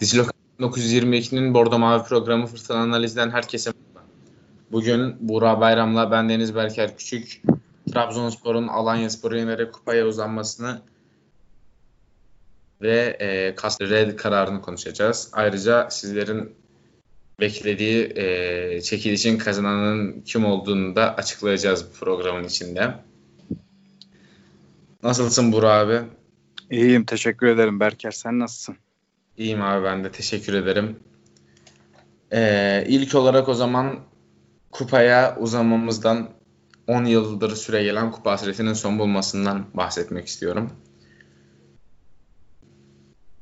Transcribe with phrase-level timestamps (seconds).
[0.00, 3.72] Dislok 1922'nin Bordo Mavi programı Fırsat Analiz'den herkese
[4.72, 7.42] Bugün Buğra Bayram'la ben Deniz Berker Küçük
[7.92, 10.82] Trabzonspor'un Alanya Spor'u yenerek kupaya uzanmasını
[12.82, 13.54] ve e,
[13.90, 15.30] red kararını konuşacağız.
[15.32, 16.54] Ayrıca sizlerin
[17.40, 22.94] beklediği e, çekilişin kazananın kim olduğunu da açıklayacağız bu programın içinde.
[25.02, 26.00] Nasılsın Buğra abi?
[26.70, 28.76] İyiyim teşekkür ederim Berker sen nasılsın?
[29.40, 30.98] İyiyim abi ben de teşekkür ederim.
[32.32, 34.00] Ee, ilk olarak o zaman
[34.70, 36.30] kupaya uzamamızdan
[36.86, 40.72] 10 yıldır süre gelen kupa hasretinin son bulmasından bahsetmek istiyorum.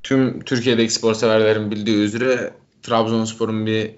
[0.03, 3.95] Tüm Türkiye'deki spor severlerin bildiği üzere Trabzonspor'un bir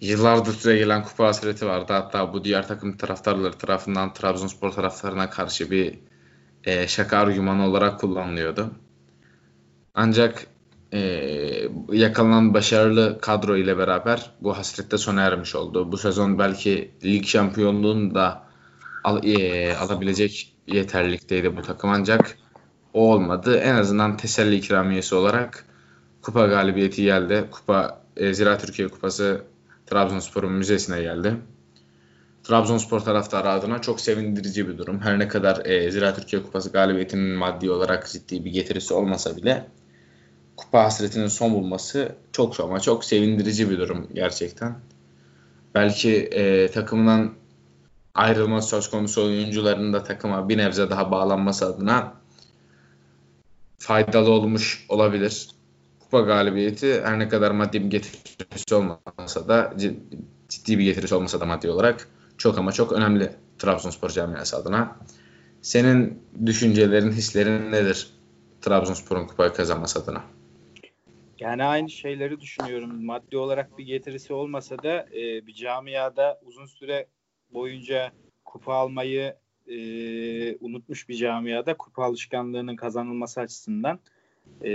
[0.00, 1.92] yıllardır süre gelen kupa hasreti vardı.
[1.92, 5.98] Hatta bu diğer takım taraftarları tarafından Trabzonspor taraftarına karşı bir
[6.64, 8.70] e, şaka argümanı olarak kullanılıyordu.
[9.94, 10.53] Ancak
[10.94, 11.00] e,
[11.92, 15.92] yakalanan başarılı kadro ile beraber bu hasrette sona ermiş oldu.
[15.92, 18.42] Bu sezon belki lig şampiyonluğunu da
[19.04, 22.38] al, e, alabilecek yeterlikteydi bu takım ancak
[22.92, 23.56] o olmadı.
[23.56, 25.66] En azından teselli ikramiyesi olarak
[26.22, 27.44] kupa galibiyeti geldi.
[27.50, 29.42] Kupa e, Zira Türkiye Kupası
[29.86, 31.36] Trabzonspor'un müzesine geldi.
[32.44, 35.00] Trabzonspor taraftarı adına çok sevindirici bir durum.
[35.00, 39.66] Her ne kadar e, Zira Türkiye Kupası galibiyetinin maddi olarak ciddi bir getirisi olmasa bile
[40.56, 44.78] kupa hasretinin son bulması çok ama çok sevindirici bir durum gerçekten.
[45.74, 47.34] Belki e, takımından
[48.14, 52.14] ayrılma söz konusu oyuncuların da takıma bir nebze daha bağlanması adına
[53.78, 55.48] faydalı olmuş olabilir.
[56.00, 59.74] Kupa galibiyeti her ne kadar maddi bir getirisi olmasa da
[60.48, 64.96] ciddi bir getirisi olmasa da maddi olarak çok ama çok önemli Trabzonspor camiası adına.
[65.62, 68.10] Senin düşüncelerin, hislerin nedir
[68.60, 70.22] Trabzonspor'un kupayı kazanması adına?
[71.38, 73.04] Yani aynı şeyleri düşünüyorum.
[73.04, 77.06] Maddi olarak bir getirisi olmasa da e, bir camiada uzun süre
[77.50, 78.12] boyunca
[78.44, 79.36] kupa almayı
[79.66, 79.76] e,
[80.56, 84.00] unutmuş bir camiada kupa alışkanlığının kazanılması açısından
[84.64, 84.70] e,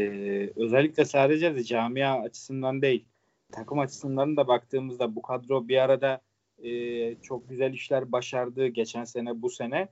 [0.55, 3.05] özellikle sadece de camia açısından değil
[3.51, 6.21] takım açısından da baktığımızda bu kadro bir arada
[6.63, 9.87] e, çok güzel işler başardı geçen sene bu sene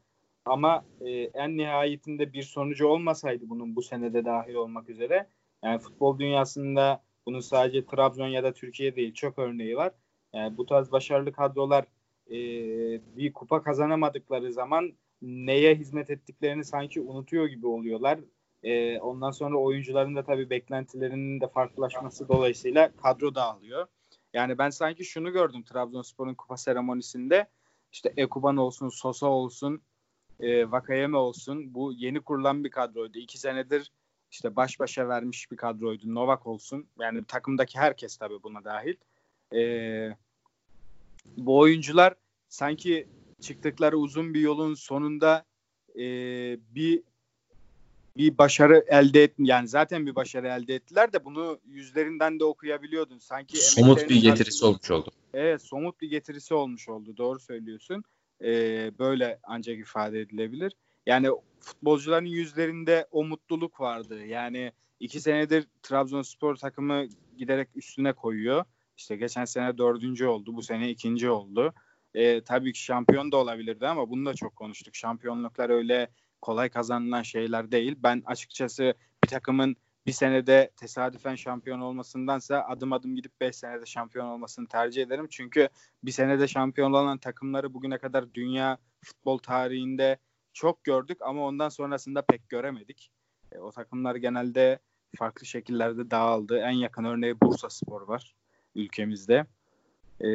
[0.45, 5.27] ama e, en nihayetinde bir sonucu olmasaydı bunun bu senede dahil olmak üzere
[5.63, 9.94] yani futbol dünyasında bunun sadece Trabzon ya da Türkiye değil çok örneği var.
[10.34, 11.85] Yani bu tarz başarılı kadrolar
[12.28, 12.38] e,
[13.18, 18.19] bir kupa kazanamadıkları zaman neye hizmet ettiklerini sanki unutuyor gibi oluyorlar.
[18.63, 23.88] E, ondan sonra oyuncuların da tabii beklentilerinin de farklılaşması dolayısıyla kadro dağılıyor.
[24.34, 27.47] Yani ben sanki şunu gördüm Trabzonspor'un kupa seremonisinde.
[27.91, 29.81] İşte Ekuban olsun, Sosa olsun,
[30.39, 31.74] e, Vakayeme olsun.
[31.74, 33.18] Bu yeni kurulan bir kadroydu.
[33.18, 33.91] İki senedir
[34.31, 36.15] işte baş başa vermiş bir kadroydu.
[36.15, 36.88] Novak olsun.
[36.99, 38.95] Yani takımdaki herkes tabii buna dahil.
[39.55, 39.61] E,
[41.38, 42.15] bu oyuncular
[42.49, 43.07] sanki
[43.41, 45.45] çıktıkları uzun bir yolun sonunda
[45.95, 46.03] e,
[46.75, 47.03] bir
[48.17, 53.19] bir başarı elde et yani zaten bir başarı elde ettiler de bunu yüzlerinden de okuyabiliyordun.
[53.19, 55.11] Sanki somut bir getirisi olmuş oldu.
[55.33, 57.17] Evet, somut bir getirisi olmuş oldu.
[57.17, 58.03] Doğru söylüyorsun.
[58.44, 60.73] Ee, böyle ancak ifade edilebilir.
[61.05, 61.29] Yani
[61.59, 64.25] futbolcuların yüzlerinde o mutluluk vardı.
[64.25, 67.06] Yani iki senedir Trabzonspor takımı
[67.38, 68.66] giderek üstüne koyuyor.
[68.97, 71.73] İşte geçen sene dördüncü oldu, bu sene ikinci oldu.
[72.13, 74.95] Ee, tabii ki şampiyon da olabilirdi ama bunu da çok konuştuk.
[74.95, 76.09] Şampiyonluklar öyle
[76.41, 77.95] kolay kazanılan şeyler değil.
[78.00, 78.94] Ben açıkçası
[79.24, 79.75] bir takımın
[80.07, 85.28] bir senede tesadüfen şampiyon olmasındansa adım adım gidip 5 senede şampiyon olmasını tercih ederim.
[85.29, 85.69] Çünkü
[86.03, 90.18] bir senede şampiyon olan takımları bugüne kadar dünya futbol tarihinde
[90.57, 93.12] çok gördük ama ondan sonrasında pek göremedik.
[93.51, 94.79] E, o takımlar genelde
[95.16, 96.57] farklı şekillerde dağıldı.
[96.57, 98.35] En yakın örneği Bursa Spor var
[98.75, 99.45] ülkemizde.
[100.22, 100.29] E,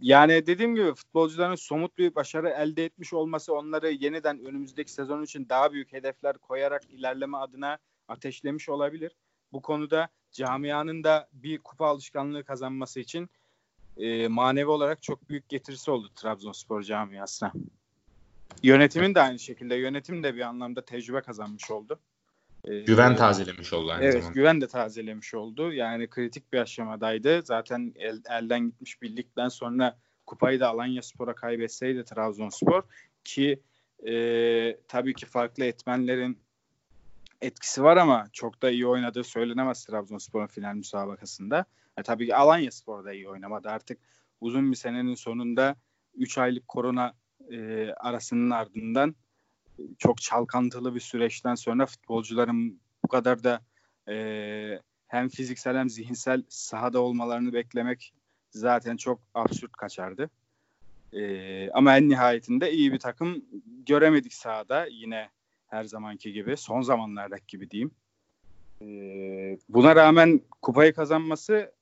[0.00, 5.48] yani dediğim gibi futbolcuların somut bir başarı elde etmiş olması onları yeniden önümüzdeki sezon için
[5.48, 7.78] daha büyük hedefler koyarak ilerleme adına
[8.08, 9.12] ateşlemiş olabilir.
[9.52, 13.30] Bu konuda camianın da bir kupa alışkanlığı kazanması için
[13.96, 17.52] e, manevi olarak çok büyük getirisi oldu Trabzonspor camiasına.
[18.62, 19.74] Yönetimin de aynı şekilde.
[19.74, 22.00] Yönetim de bir anlamda tecrübe kazanmış oldu.
[22.64, 24.32] Ee, güven tazelemiş oldu aynı evet, zamanda.
[24.32, 25.72] Güven de tazelemiş oldu.
[25.72, 27.42] Yani kritik bir aşamadaydı.
[27.42, 32.82] Zaten el, elden gitmiş bildikten sonra kupayı da Alanya Spor'a kaybetseydi Trabzonspor
[33.24, 33.60] ki
[34.06, 36.38] e, tabii ki farklı etmenlerin
[37.40, 41.64] etkisi var ama çok da iyi oynadığı söylenemez Trabzonspor'un final müsabakasında.
[41.96, 43.68] E, tabii ki Alanya Spor da iyi oynamadı.
[43.68, 43.98] Artık
[44.40, 45.76] uzun bir senenin sonunda
[46.14, 47.14] 3 aylık korona
[47.52, 49.14] e, arasının ardından
[49.98, 53.60] çok çalkantılı bir süreçten sonra futbolcuların bu kadar da
[54.08, 54.16] e,
[55.08, 58.14] hem fiziksel hem zihinsel sahada olmalarını beklemek
[58.50, 60.30] zaten çok absürt kaçardı.
[61.12, 63.44] Ee, ama en nihayetinde iyi bir takım
[63.86, 65.30] göremedik sahada yine
[65.66, 67.90] her zamanki gibi son zamanlardaki gibi diyeyim.
[68.82, 71.72] Ee, buna rağmen kupayı kazanması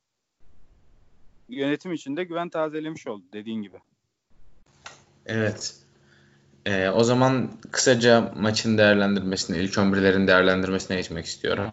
[1.48, 3.76] yönetim içinde güven tazelemiş oldu dediğin gibi.
[5.26, 5.74] Evet.
[6.66, 11.70] Ee, o zaman kısaca maçın değerlendirmesine, ilk 11'lerin değerlendirmesine geçmek istiyorum.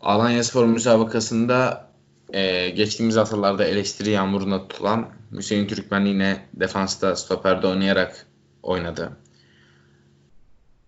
[0.00, 1.88] Alanya Spor müsabakasında
[2.32, 8.26] e, geçtiğimiz haftalarda eleştiri yağmuruna tutulan Hüseyin Türkmen yine defansta stoperde oynayarak
[8.62, 9.16] oynadı.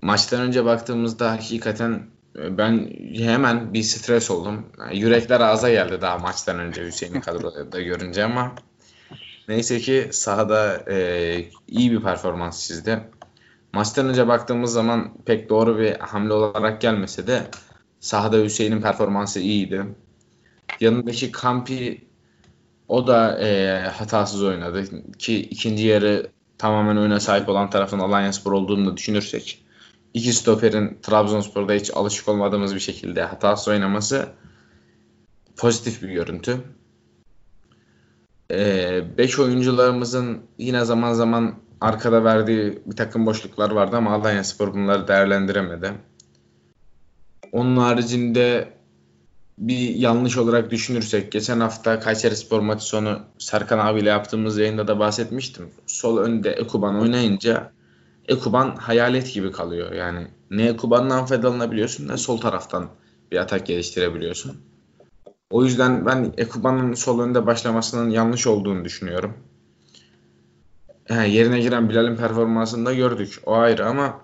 [0.02, 2.06] Maçtan önce baktığımızda hakikaten
[2.38, 4.66] e, ben hemen bir stres oldum.
[4.92, 8.54] yürekler ağza geldi daha maçtan önce Hüseyin'i kadroda görünce ama
[9.48, 13.00] neyse ki sahada e, iyi bir performans çizdi.
[13.72, 17.42] Maçtan önce baktığımız zaman pek doğru bir hamle olarak gelmese de
[18.00, 19.84] sahada Hüseyin'in performansı iyiydi.
[20.80, 22.04] Yanındaki Kampi
[22.88, 24.84] o da e, hatasız oynadı
[25.18, 29.64] ki ikinci yarı tamamen oyuna sahip olan tarafın Alanya Spor olduğunu da düşünürsek
[30.14, 34.28] iki stoperin Trabzonspor'da hiç alışık olmadığımız bir şekilde hatasız oynaması
[35.56, 36.60] pozitif bir görüntü.
[38.50, 44.44] 5 ee, beş oyuncularımızın yine zaman zaman arkada verdiği bir takım boşluklar vardı ama Alanya
[44.44, 45.92] Spor bunları değerlendiremedi.
[47.52, 48.72] Onun haricinde
[49.58, 54.98] bir yanlış olarak düşünürsek geçen hafta Kayseri Spor maçı sonu Serkan abiyle yaptığımız yayında da
[54.98, 55.68] bahsetmiştim.
[55.86, 57.72] Sol önde Ekuban oynayınca
[58.28, 59.92] Ekuban hayalet gibi kalıyor.
[59.92, 62.88] Yani ne Ekuban'dan faydalanabiliyorsun ne sol taraftan
[63.32, 64.69] bir atak geliştirebiliyorsun.
[65.50, 69.34] O yüzden ben Ekuban'ın sol önde başlamasının yanlış olduğunu düşünüyorum.
[71.04, 73.40] He, yerine giren Bilal'in performansını da gördük.
[73.46, 74.20] O ayrı ama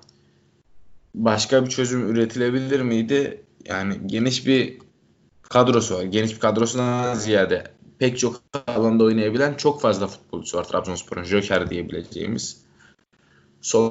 [1.15, 3.43] başka bir çözüm üretilebilir miydi?
[3.65, 4.79] Yani geniş bir
[5.43, 6.03] kadrosu var.
[6.03, 7.65] Geniş bir kadrosundan ziyade
[7.99, 11.25] pek çok alanda oynayabilen çok fazla futbolcusu var Trabzonspor'un.
[11.25, 12.61] Joker diyebileceğimiz.
[13.61, 13.91] Sol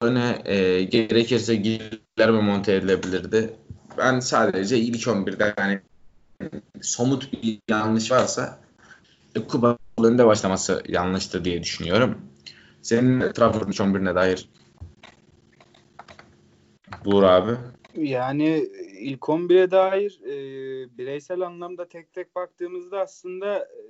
[0.00, 3.50] öne e, gerekirse Gilerme monte edilebilirdi.
[3.98, 5.80] Ben sadece ilk 11'de yani
[6.82, 8.60] somut bir yanlış varsa
[9.48, 12.20] Kuba önünde başlaması yanlıştı diye düşünüyorum.
[12.82, 14.48] Senin Trabzon'un 11'ine dair
[17.04, 17.52] Buğur abi.
[17.94, 18.68] Yani
[19.00, 20.34] ilk 11'e dair e,
[20.98, 23.80] bireysel anlamda tek tek baktığımızda aslında e,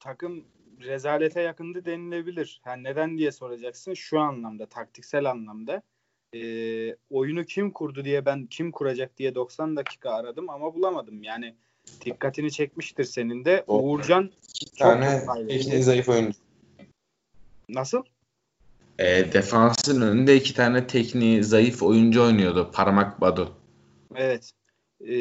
[0.00, 0.44] takım
[0.80, 2.60] rezalete yakındı denilebilir.
[2.66, 3.94] Yani neden diye soracaksın.
[3.94, 5.82] Şu anlamda, taktiksel anlamda.
[6.34, 6.40] E,
[7.10, 11.22] oyunu kim kurdu diye ben kim kuracak diye 90 dakika aradım ama bulamadım.
[11.22, 11.56] Yani
[12.04, 13.64] dikkatini çekmiştir senin de.
[13.66, 16.38] O, Uğurcan iki tane tekniği zayıf oyuncu.
[17.68, 18.02] Nasıl?
[18.98, 22.70] E, defansın önünde iki tane tekniği zayıf oyuncu oynuyordu.
[22.74, 23.54] Parmak Badu.
[24.14, 24.50] Evet.
[25.08, 25.16] E,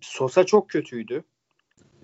[0.00, 1.24] Sosa çok kötüydü.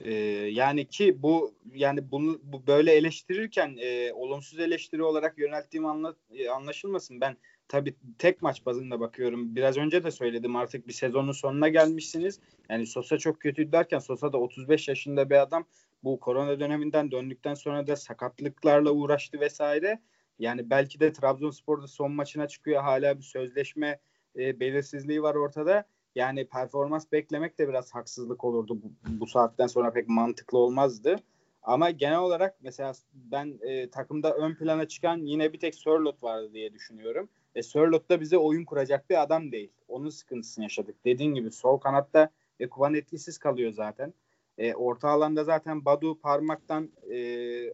[0.04, 0.14] E,
[0.52, 6.48] yani ki bu yani bunu bu böyle eleştirirken e, olumsuz eleştiri olarak yönelttiğim anla, e,
[6.48, 7.20] anlaşılmasın.
[7.20, 7.36] Ben
[7.68, 9.56] tabii tek maç bazında bakıyorum.
[9.56, 12.40] Biraz önce de söyledim artık bir sezonun sonuna gelmişsiniz.
[12.70, 15.64] Yani Sosa çok kötü derken Sosa da 35 yaşında bir adam.
[16.04, 19.98] Bu korona döneminden döndükten sonra da sakatlıklarla uğraştı vesaire.
[20.38, 22.82] Yani belki de Trabzonspor'da son maçına çıkıyor.
[22.82, 24.00] Hala bir sözleşme
[24.36, 25.84] e, belirsizliği var ortada.
[26.14, 28.82] Yani performans beklemek de biraz haksızlık olurdu.
[28.82, 31.16] Bu, bu saatten sonra pek mantıklı olmazdı.
[31.62, 36.52] Ama genel olarak mesela ben e, takımda ön plana çıkan yine bir tek Sörlot vardı
[36.52, 37.28] diye düşünüyorum.
[37.54, 39.72] E, Sörlot da bize oyun kuracak bir adam değil.
[39.88, 41.04] Onun sıkıntısını yaşadık.
[41.04, 44.14] Dediğin gibi sol kanatta Ekuban etkisiz kalıyor zaten.
[44.58, 47.18] E, orta alanda zaten Badu parmaktan e,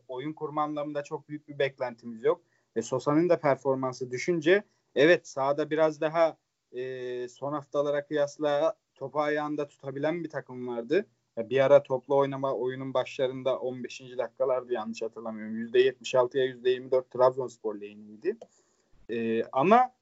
[0.08, 2.42] oyun kurma anlamında çok büyük bir beklentimiz yok.
[2.76, 4.62] Ve Sosa'nın da performansı düşünce
[4.94, 6.36] evet sahada biraz daha
[6.72, 11.06] e, son haftalara kıyasla topu ayağında tutabilen bir takım vardı.
[11.38, 14.00] Bir ara toplu oynama oyunun başlarında 15.
[14.18, 15.56] dakikalardı yanlış hatırlamıyorum.
[15.56, 18.36] %76'ya %24 Trabzonspor lehineydi.
[19.10, 19.92] E, ama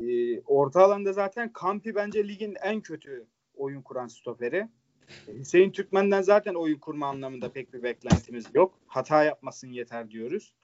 [0.00, 3.26] e, orta alanda zaten Kampi bence ligin en kötü
[3.56, 4.68] oyun kuran stoperi.
[5.28, 8.78] Hüseyin Türkmen'den zaten oyun kurma anlamında pek bir beklentimiz yok.
[8.86, 10.54] Hata yapmasın yeter diyoruz.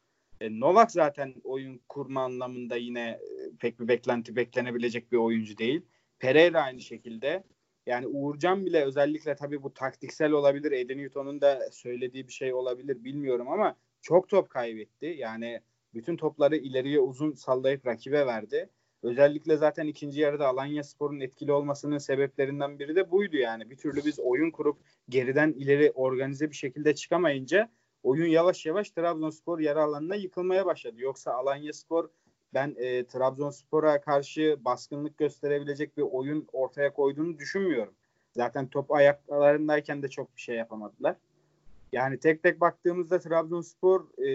[0.40, 5.82] E, Novak zaten oyun kurma anlamında yine e, pek bir beklenti beklenebilecek bir oyuncu değil.
[6.18, 7.44] Pereira aynı şekilde.
[7.86, 10.72] Yani Uğurcan bile özellikle tabii bu taktiksel olabilir.
[10.72, 15.06] Eden Newton'un da söylediği bir şey olabilir bilmiyorum ama çok top kaybetti.
[15.06, 15.60] Yani
[15.94, 18.70] bütün topları ileriye uzun sallayıp rakibe verdi.
[19.02, 23.70] Özellikle zaten ikinci yarıda Alanya Spor'un etkili olmasının sebeplerinden biri de buydu yani.
[23.70, 24.78] Bir türlü biz oyun kurup
[25.08, 27.70] geriden ileri organize bir şekilde çıkamayınca
[28.02, 30.96] oyun yavaş yavaş Trabzonspor yarı alanına yıkılmaya başladı.
[30.98, 32.08] Yoksa Alanya Spor
[32.54, 37.94] ben e, Trabzonspor'a karşı baskınlık gösterebilecek bir oyun ortaya koyduğunu düşünmüyorum.
[38.32, 41.16] Zaten top ayaklarındayken de çok bir şey yapamadılar.
[41.92, 44.26] Yani tek tek baktığımızda Trabzonspor e,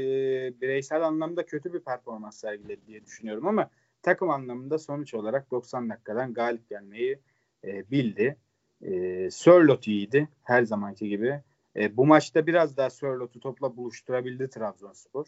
[0.61, 3.69] bireysel anlamda kötü bir performans sergiledi diye düşünüyorum ama
[4.01, 7.19] takım anlamında sonuç olarak 90 dakikadan galip gelmeyi
[7.63, 8.37] e, bildi.
[8.81, 11.41] E, Sörlot iyiydi her zamanki gibi.
[11.75, 15.25] E, bu maçta biraz daha Sörlot'u topla buluşturabildi Trabzonspor.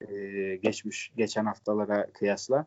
[0.00, 2.66] E, geçmiş geçen haftalara kıyasla.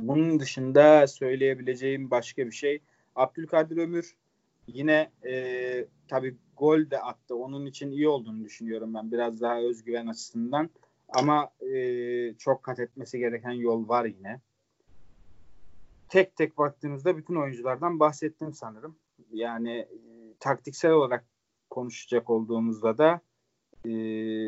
[0.00, 2.80] Bunun dışında söyleyebileceğim başka bir şey
[3.16, 4.14] Abdülkadir Ömür
[4.66, 7.36] yine e, tabii gol de attı.
[7.36, 10.70] Onun için iyi olduğunu düşünüyorum ben biraz daha özgüven açısından.
[11.08, 14.40] Ama e, çok kat etmesi gereken yol var yine.
[16.08, 18.96] Tek tek baktığımızda bütün oyunculardan bahsettim sanırım.
[19.32, 19.88] Yani e,
[20.40, 21.24] taktiksel olarak
[21.70, 23.20] konuşacak olduğumuzda da
[23.84, 23.92] e,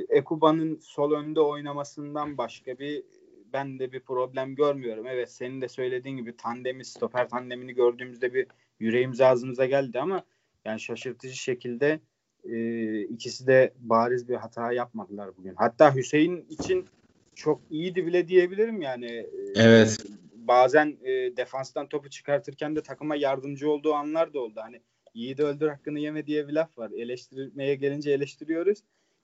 [0.08, 3.04] Ekuba'nın sol önde oynamasından başka bir
[3.52, 5.06] ben de bir problem görmüyorum.
[5.06, 8.46] Evet senin de söylediğin gibi tandemi, stoper tandemini gördüğümüzde bir
[8.80, 10.24] yüreğimiz ağzımıza geldi ama
[10.64, 12.00] yani şaşırtıcı şekilde
[12.44, 15.54] e, ikisi de bariz bir hata yapmadılar bugün.
[15.54, 16.86] Hatta Hüseyin için
[17.34, 19.06] çok iyiydi bile diyebilirim yani.
[19.06, 19.98] E, evet.
[20.34, 24.60] Bazen e, defanstan topu çıkartırken de takıma yardımcı olduğu anlar da oldu.
[24.62, 24.80] Hani
[25.14, 26.90] yiğidi öldür hakkını yeme diye bir laf var.
[26.90, 28.78] Eleştirmeye gelince eleştiriyoruz.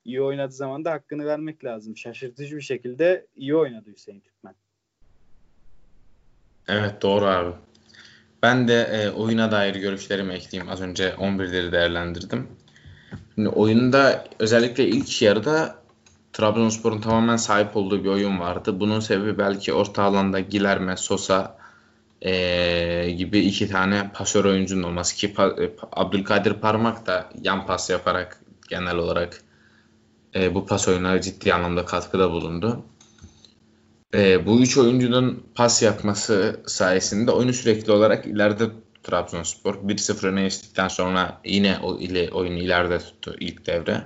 [0.04, 1.96] İyi oynadığı zaman da hakkını vermek lazım.
[1.96, 4.54] Şaşırtıcı bir şekilde iyi oynadı Hüseyin Türkmen.
[6.68, 7.54] Evet doğru abi.
[8.42, 10.72] Ben de e, oyuna dair görüşlerimi ekleyeyim.
[10.72, 12.48] Az önce 11'leri değerlendirdim.
[13.34, 15.76] Şimdi oyunda özellikle ilk yarıda
[16.32, 18.80] Trabzonspor'un tamamen sahip olduğu bir oyun vardı.
[18.80, 21.58] Bunun sebebi belki orta alanda Gilerme, Sosa
[22.22, 27.90] e, gibi iki tane pasör oyuncunun olması ki pa, e, Abdülkadir Parmak da yan pas
[27.90, 29.40] yaparak genel olarak
[30.34, 32.84] e, bu pas oyununa ciddi anlamda katkıda bulundu.
[34.14, 38.64] E, bu üç oyuncunun pas yapması sayesinde oyunu sürekli olarak ileride
[39.02, 44.04] Trabzonspor 1-0 öne geçtikten sonra yine o ile oyunu ileride tuttu ilk devre.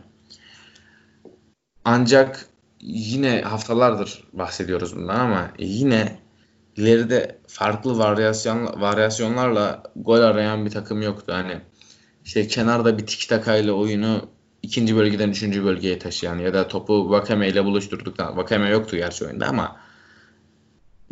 [1.84, 2.46] Ancak
[2.80, 6.18] yine haftalardır bahsediyoruz bundan ama yine
[6.76, 11.32] ileride farklı varyasyon varyasyonlarla gol arayan bir takım yoktu.
[11.32, 11.60] Hani
[12.24, 14.28] işte kenarda bir tiki takayla oyunu
[14.62, 19.46] ikinci bölgeden üçüncü bölgeye taşıyan ya da topu Vakame ile buluşturduktan Vakame yoktu gerçi oyunda
[19.46, 19.81] ama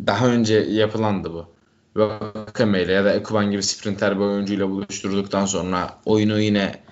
[0.07, 1.45] daha önce yapılandı bu.
[1.95, 6.83] Vakame ile ya da Ekuban gibi sprinter bir oyuncuyla buluşturduktan sonra oyunu yine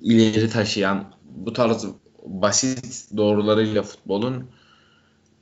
[0.00, 1.86] ileri taşıyan bu tarz
[2.24, 4.50] basit doğrularıyla futbolun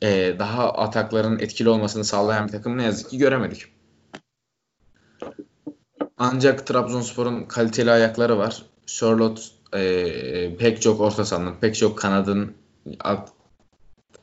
[0.03, 3.65] e, daha atakların etkili olmasını sağlayan bir takım ne yazık ki göremedik.
[6.19, 8.63] Ancak Trabzonspor'un kaliteli ayakları var.
[8.87, 9.43] Charlotte
[9.75, 12.53] e, pek çok orta sahanın, pek çok kanadın
[13.01, 13.33] at,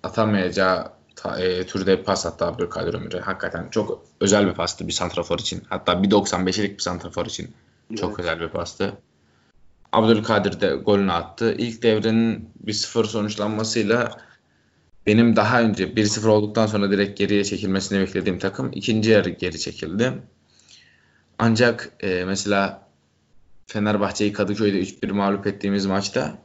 [0.04, 3.20] atamayacağı ta, e, türde pas attı Abdülkadir Ömür'e.
[3.20, 5.64] Hakikaten çok özel bir pastı bir santrafor için.
[5.70, 7.52] Hatta 1.95'lik bir santrafor için
[7.96, 8.20] çok evet.
[8.20, 8.98] özel bir pastı.
[9.92, 11.56] Abdülkadir de golünü attı.
[11.58, 14.18] İlk devrenin 1-0 sonuçlanmasıyla
[15.08, 20.14] benim daha önce 1-0 olduktan sonra direkt geriye çekilmesini beklediğim takım ikinci yarı geri çekildi.
[21.40, 22.88] Ancak e, mesela
[23.68, 26.38] Fenerbahçe'yi Kadıköy'de 3-1 mağlup ettiğimiz maçta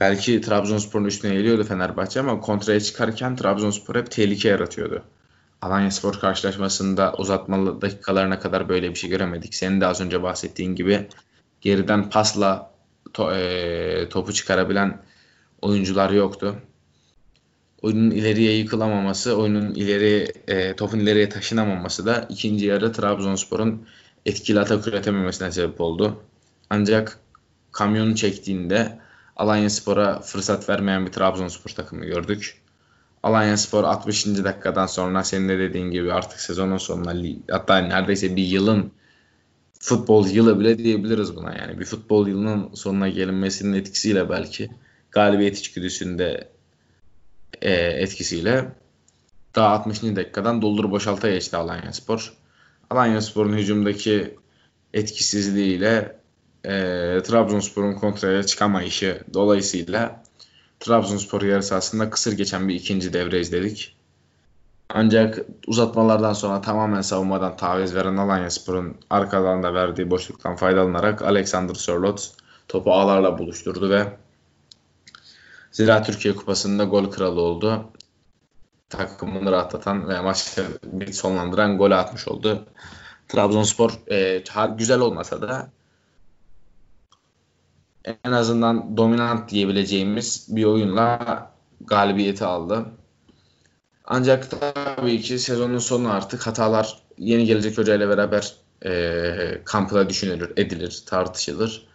[0.00, 5.02] belki Trabzonspor'un üstüne geliyordu Fenerbahçe ama kontraya çıkarken Trabzonspor hep tehlike yaratıyordu.
[5.62, 9.54] Alanya Spor karşılaşmasında uzatmalı dakikalarına kadar böyle bir şey göremedik.
[9.54, 11.08] Senin de az önce bahsettiğin gibi
[11.60, 12.74] geriden pasla
[13.12, 15.02] to, e, topu çıkarabilen
[15.62, 16.54] oyuncular yoktu.
[17.82, 23.86] Oyunun ileriye yıkılamaması, oyunun ileri e, topun ileriye taşınamaması da ikinci yarı Trabzonspor'un
[24.26, 26.22] etkili atak üretememesine sebep oldu.
[26.70, 27.18] Ancak
[27.72, 28.98] kamyonu çektiğinde
[29.38, 32.62] Alanya Spor'a fırsat vermeyen bir Trabzonspor takımı gördük.
[33.22, 34.26] Alanya Spor 60.
[34.26, 37.14] dakikadan sonra senin de dediğin gibi artık sezonun sonuna
[37.50, 38.92] hatta neredeyse bir yılın
[39.80, 41.80] futbol yılı bile diyebiliriz buna yani.
[41.80, 44.70] Bir futbol yılının sonuna gelinmesinin etkisiyle belki
[45.10, 46.48] galibiyet içgüdüsünde
[47.62, 48.64] e, etkisiyle
[49.54, 50.02] daha 60.
[50.02, 52.32] dakikadan doldur boşalta geçti Alanya Spor.
[52.90, 54.36] Alanya Spor'un hücumdaki
[54.94, 56.17] etkisizliğiyle
[56.68, 56.72] e,
[57.22, 60.22] Trabzonspor'un kontraya çıkamayışı dolayısıyla
[60.80, 63.96] Trabzonspor yarı sahasında kısır geçen bir ikinci devre izledik.
[64.88, 71.74] Ancak uzatmalardan sonra tamamen savunmadan taviz veren Alanya Spor'un arkadan da verdiği boşluktan faydalanarak Alexander
[71.74, 72.22] Sörloth
[72.68, 74.12] topu ağlarla buluşturdu ve
[75.72, 77.84] Zira Türkiye Kupası'nda gol kralı oldu.
[78.88, 82.66] Takımını rahatlatan ve maçı bir sonlandıran gol atmış oldu.
[83.28, 84.44] Trabzonspor e,
[84.78, 85.70] güzel olmasa da
[88.04, 91.50] en azından dominant diyebileceğimiz bir oyunla
[91.80, 92.86] galibiyeti aldı.
[94.04, 101.02] Ancak tabii ki sezonun sonu artık hatalar yeni gelecek hocayla beraber e, kampına düşünülür, edilir,
[101.06, 101.88] tartışılır.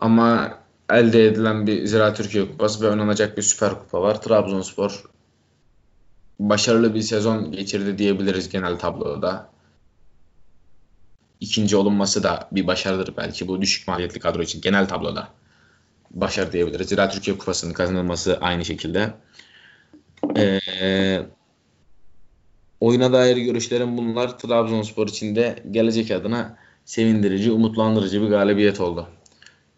[0.00, 0.58] Ama
[0.90, 4.22] elde edilen bir Ziraat Türkiye Kupası ve oynanacak bir Süper Kupa var.
[4.22, 5.04] Trabzonspor
[6.40, 9.50] başarılı bir sezon geçirdi diyebiliriz genel tabloda.
[11.46, 15.28] İkinci olunması da bir başarıdır belki bu düşük maliyetli kadro için genel tabloda.
[16.10, 16.88] Başarı diyebiliriz.
[16.88, 19.14] Ziraat Türkiye Kupası'nın kazanılması aynı şekilde.
[20.36, 21.20] Ee,
[22.80, 24.38] oyuna dair görüşlerim bunlar.
[24.38, 29.08] Trabzonspor için de gelecek adına sevindirici, umutlandırıcı bir galibiyet oldu.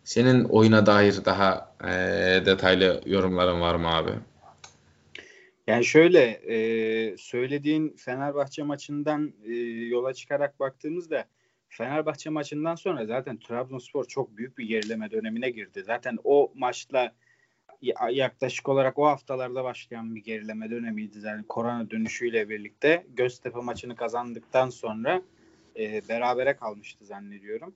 [0.04, 1.90] Senin oyuna dair daha e,
[2.46, 4.10] detaylı yorumların var mı abi?
[5.66, 9.54] Yani şöyle e, söylediğin Fenerbahçe maçından e,
[9.87, 11.25] yola çıkarak baktığımızda
[11.68, 15.82] Fenerbahçe maçından sonra zaten Trabzonspor çok büyük bir gerileme dönemine girdi.
[15.82, 17.12] Zaten o maçla
[18.10, 21.18] yaklaşık olarak o haftalarda başlayan bir gerileme dönemiydi.
[21.25, 25.22] Yani korona dönüşüyle birlikte Göztepe maçını kazandıktan sonra
[25.78, 27.75] e, berabere kalmıştı zannediyorum.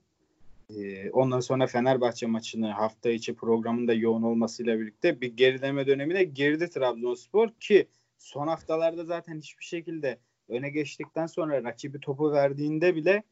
[0.77, 6.71] E, ondan sonra Fenerbahçe maçını hafta içi programında yoğun olmasıyla birlikte bir gerileme dönemine girdi
[6.71, 10.19] Trabzonspor ki son haftalarda zaten hiçbir şekilde
[10.49, 13.23] öne geçtikten sonra rakibi topu verdiğinde bile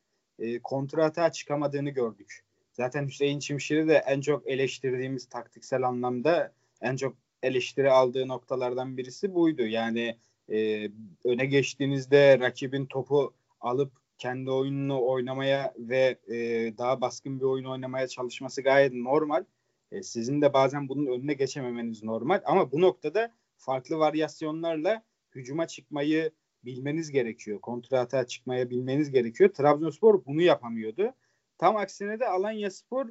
[0.40, 2.40] e, kontrata çıkamadığını gördük.
[2.72, 9.34] Zaten Hüseyin Çimşir'i de en çok eleştirdiğimiz taktiksel anlamda en çok eleştiri aldığı noktalardan birisi
[9.34, 9.62] buydu.
[9.62, 10.16] Yani
[10.50, 10.88] e,
[11.24, 16.36] öne geçtiğinizde rakibin topu alıp kendi oyununu oynamaya ve e,
[16.78, 19.44] daha baskın bir oyun oynamaya çalışması gayet normal.
[19.92, 22.40] E, sizin de bazen bunun önüne geçememeniz normal.
[22.44, 25.02] Ama bu noktada farklı varyasyonlarla
[25.34, 26.30] hücuma çıkmayı
[26.64, 27.60] bilmeniz gerekiyor.
[27.60, 29.50] Kontrata çıkmaya bilmeniz gerekiyor.
[29.50, 31.14] Trabzonspor bunu yapamıyordu.
[31.58, 33.06] Tam aksine de Alanya Spor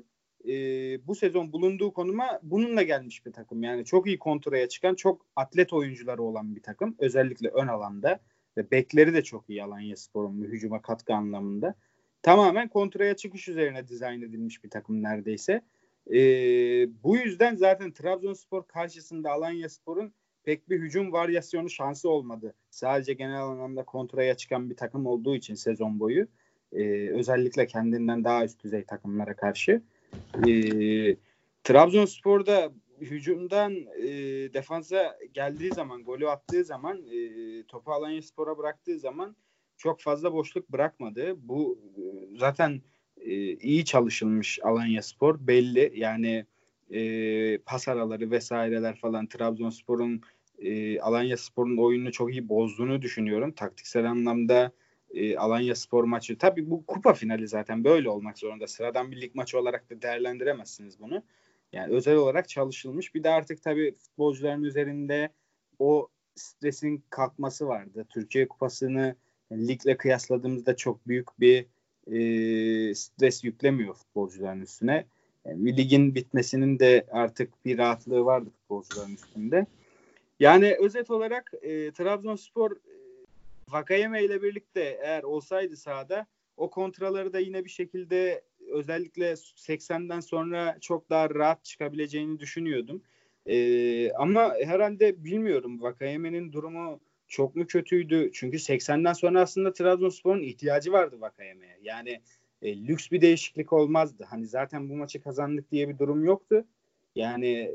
[0.47, 0.53] e,
[1.07, 3.63] bu sezon bulunduğu konuma bununla gelmiş bir takım.
[3.63, 6.95] Yani çok iyi kontraya çıkan, çok atlet oyuncuları olan bir takım.
[6.99, 8.19] Özellikle ön alanda
[8.57, 11.75] ve bekleri de çok iyi Alanya Spor'un hücuma katkı anlamında.
[12.21, 15.61] Tamamen kontraya çıkış üzerine dizayn edilmiş bir takım neredeyse.
[16.11, 16.19] E,
[17.03, 22.53] bu yüzden zaten Trabzonspor karşısında Alanya Spor'un pek bir hücum varyasyonu şansı olmadı.
[22.69, 26.27] Sadece genel anlamda kontraya çıkan bir takım olduğu için sezon boyu.
[26.73, 29.81] E, özellikle kendinden daha üst düzey takımlara karşı.
[30.47, 30.51] E,
[31.63, 32.71] Trabzonspor'da
[33.01, 34.07] hücumdan e,
[34.53, 39.35] defansa geldiği zaman, golü attığı zaman, e, topu Alanya Spor'a bıraktığı zaman
[39.77, 41.35] çok fazla boşluk bırakmadı.
[41.37, 42.81] Bu e, zaten
[43.21, 45.91] e, iyi çalışılmış Alanya Spor belli.
[45.95, 46.45] Yani
[46.93, 50.21] e, pas araları vesaireler falan Trabzonspor'un
[50.59, 53.51] e, Alanya Spor'un oyununu çok iyi bozduğunu düşünüyorum.
[53.51, 54.71] Taktiksel anlamda
[55.13, 56.37] e, Alanya Spor maçı.
[56.37, 58.67] Tabii bu kupa finali zaten böyle olmak zorunda.
[58.67, 61.23] Sıradan bir lig maçı olarak da değerlendiremezsiniz bunu.
[61.73, 63.15] Yani özel olarak çalışılmış.
[63.15, 65.29] Bir de artık tabii futbolcuların üzerinde
[65.79, 68.05] o stresin kalkması vardı.
[68.09, 69.15] Türkiye Kupası'nı
[69.51, 71.65] yani ligle kıyasladığımızda çok büyük bir
[72.07, 75.05] e, stres yüklemiyor futbolcuların üstüne.
[75.45, 79.65] Yani ligin bitmesinin de artık bir rahatlığı vardı futbolcuların üstünde.
[80.39, 82.77] Yani özet olarak e, Trabzonspor e,
[83.69, 86.25] Vakayeme ile birlikte eğer olsaydı sahada
[86.57, 93.01] o kontraları da yine bir şekilde özellikle 80'den sonra çok daha rahat çıkabileceğini düşünüyordum.
[93.45, 98.31] Ee, ama herhalde bilmiyorum Vakayeme'nin durumu çok mu kötüydü?
[98.33, 101.77] Çünkü 80'den sonra aslında Trabzonspor'un ihtiyacı vardı Vakayeme'ye.
[101.83, 102.21] Yani
[102.61, 104.25] e, lüks bir değişiklik olmazdı.
[104.29, 106.65] Hani zaten bu maçı kazandık diye bir durum yoktu.
[107.15, 107.71] Yani e,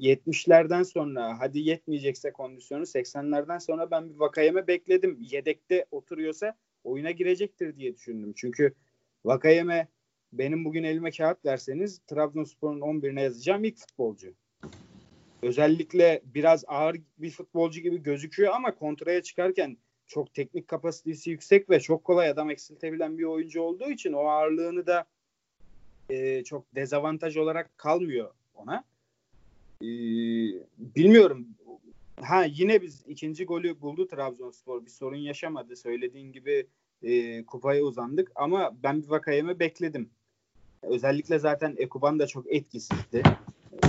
[0.00, 5.18] 70'lerden sonra hadi yetmeyecekse kondisyonu 80'lerden sonra ben bir Vakayeme bekledim.
[5.20, 8.32] Yedekte oturuyorsa oyuna girecektir diye düşündüm.
[8.36, 8.74] Çünkü
[9.24, 9.88] Vakayeme
[10.32, 14.34] benim bugün elime kağıt verseniz Trabzonspor'un 11'ine yazacağım ilk futbolcu.
[15.42, 19.76] Özellikle biraz ağır bir futbolcu gibi gözüküyor ama kontraya çıkarken
[20.06, 24.86] çok teknik kapasitesi yüksek ve çok kolay adam eksiltebilen bir oyuncu olduğu için o ağırlığını
[24.86, 25.04] da
[26.10, 28.84] e, çok dezavantaj olarak kalmıyor ona.
[29.82, 29.86] E,
[30.78, 31.46] bilmiyorum.
[32.20, 34.84] Ha yine biz ikinci golü buldu Trabzonspor.
[34.84, 35.76] Bir sorun yaşamadı.
[35.76, 36.66] Söylediğin gibi
[37.02, 40.10] e, kupaya uzandık ama ben bir vakayeme bekledim.
[40.82, 43.22] Özellikle zaten Ekuban da çok etkisizdi.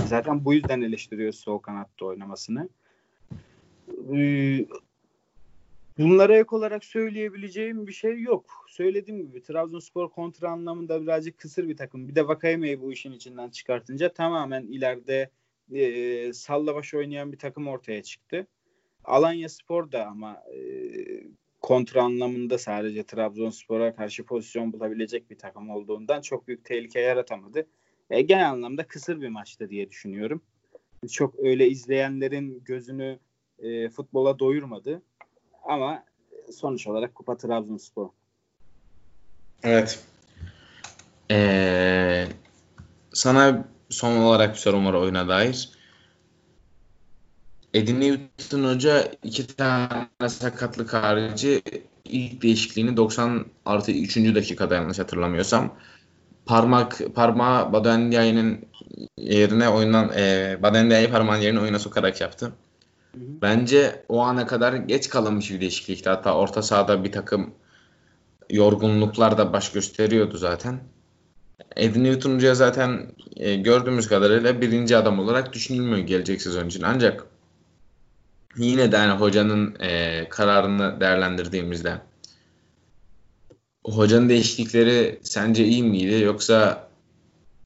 [0.06, 2.68] Zaten bu yüzden eleştiriyoruz sol kanatta oynamasını.
[4.14, 4.66] Ee,
[5.98, 8.66] bunlara ek olarak söyleyebileceğim bir şey yok.
[8.68, 12.08] Söylediğim gibi Trabzonspor kontra anlamında birazcık kısır bir takım.
[12.08, 15.30] Bir de Vakayeme'yi bu işin içinden çıkartınca tamamen ileride
[15.72, 18.46] e, salla baş oynayan bir takım ortaya çıktı.
[19.04, 20.60] Alanya Spor da ama e,
[21.60, 27.66] kontra anlamında sadece Trabzonspor'a karşı pozisyon bulabilecek bir takım olduğundan çok büyük tehlike yaratamadı.
[28.10, 30.42] E, genel anlamda kısır bir maçtı diye düşünüyorum.
[31.12, 33.18] Çok öyle izleyenlerin gözünü
[33.58, 35.02] e, futbola doyurmadı.
[35.68, 36.04] Ama
[36.52, 38.08] sonuç olarak Kupa Trabzonspor.
[39.62, 40.04] Evet.
[41.30, 42.26] Ee,
[43.12, 45.70] sana son olarak bir sorum var oyuna dair.
[47.74, 51.62] Edin Newton Hoca iki tane sakatlık harici
[52.04, 54.16] ilk değişikliğini 90 artı 3.
[54.34, 55.74] dakikada yanlış hatırlamıyorsam
[56.46, 58.64] parmak parmağı Badendiay'ın
[59.16, 62.52] yerine oyundan e, Badendiay'ı parmağın yerine oyuna sokarak yaptı.
[63.14, 66.10] Bence o ana kadar geç kalınmış bir değişiklikti.
[66.10, 67.54] Hatta orta sahada bir takım
[68.50, 70.80] yorgunluklar da baş gösteriyordu zaten.
[71.76, 76.82] Edin Newton zaten e, gördüğümüz kadarıyla birinci adam olarak düşünülmüyor gelecek sezon için.
[76.82, 77.26] Ancak
[78.56, 82.00] yine de yani hocanın e, kararını değerlendirdiğimizde
[83.84, 86.88] hocanın değişiklikleri sence iyi miydi yoksa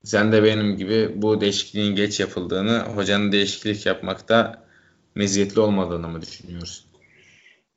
[0.05, 4.62] sen de benim gibi bu değişikliğin geç yapıldığını, hocanın değişiklik yapmakta
[5.15, 6.93] meziyetli olmadığını mı düşünüyorsun?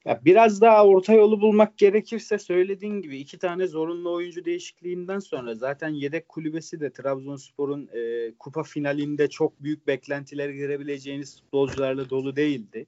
[0.06, 5.56] Ya biraz daha orta yolu bulmak gerekirse söylediğin gibi iki tane zorunlu oyuncu değişikliğinden sonra
[5.56, 12.88] zaten yedek kulübesi de Trabzonspor'un e, kupa finalinde çok büyük beklentiler girebileceğiniz futbolcularla dolu değildi.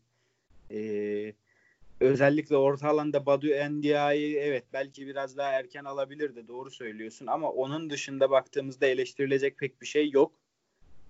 [0.71, 0.79] E,
[1.99, 7.89] özellikle orta alanda Badu Endia'yı evet belki biraz daha erken alabilirdi doğru söylüyorsun ama onun
[7.89, 10.31] dışında baktığımızda eleştirilecek pek bir şey yok.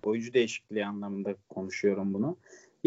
[0.04, 2.38] Oyuncu değişikliği anlamında konuşuyorum bunu.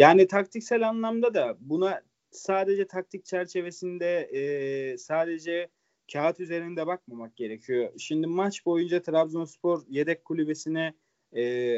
[0.00, 5.68] Yani taktiksel anlamda da buna sadece taktik çerçevesinde e, sadece
[6.12, 7.92] kağıt üzerinde bakmamak gerekiyor.
[7.98, 10.94] Şimdi maç boyunca Trabzonspor yedek kulübesine
[11.36, 11.74] e,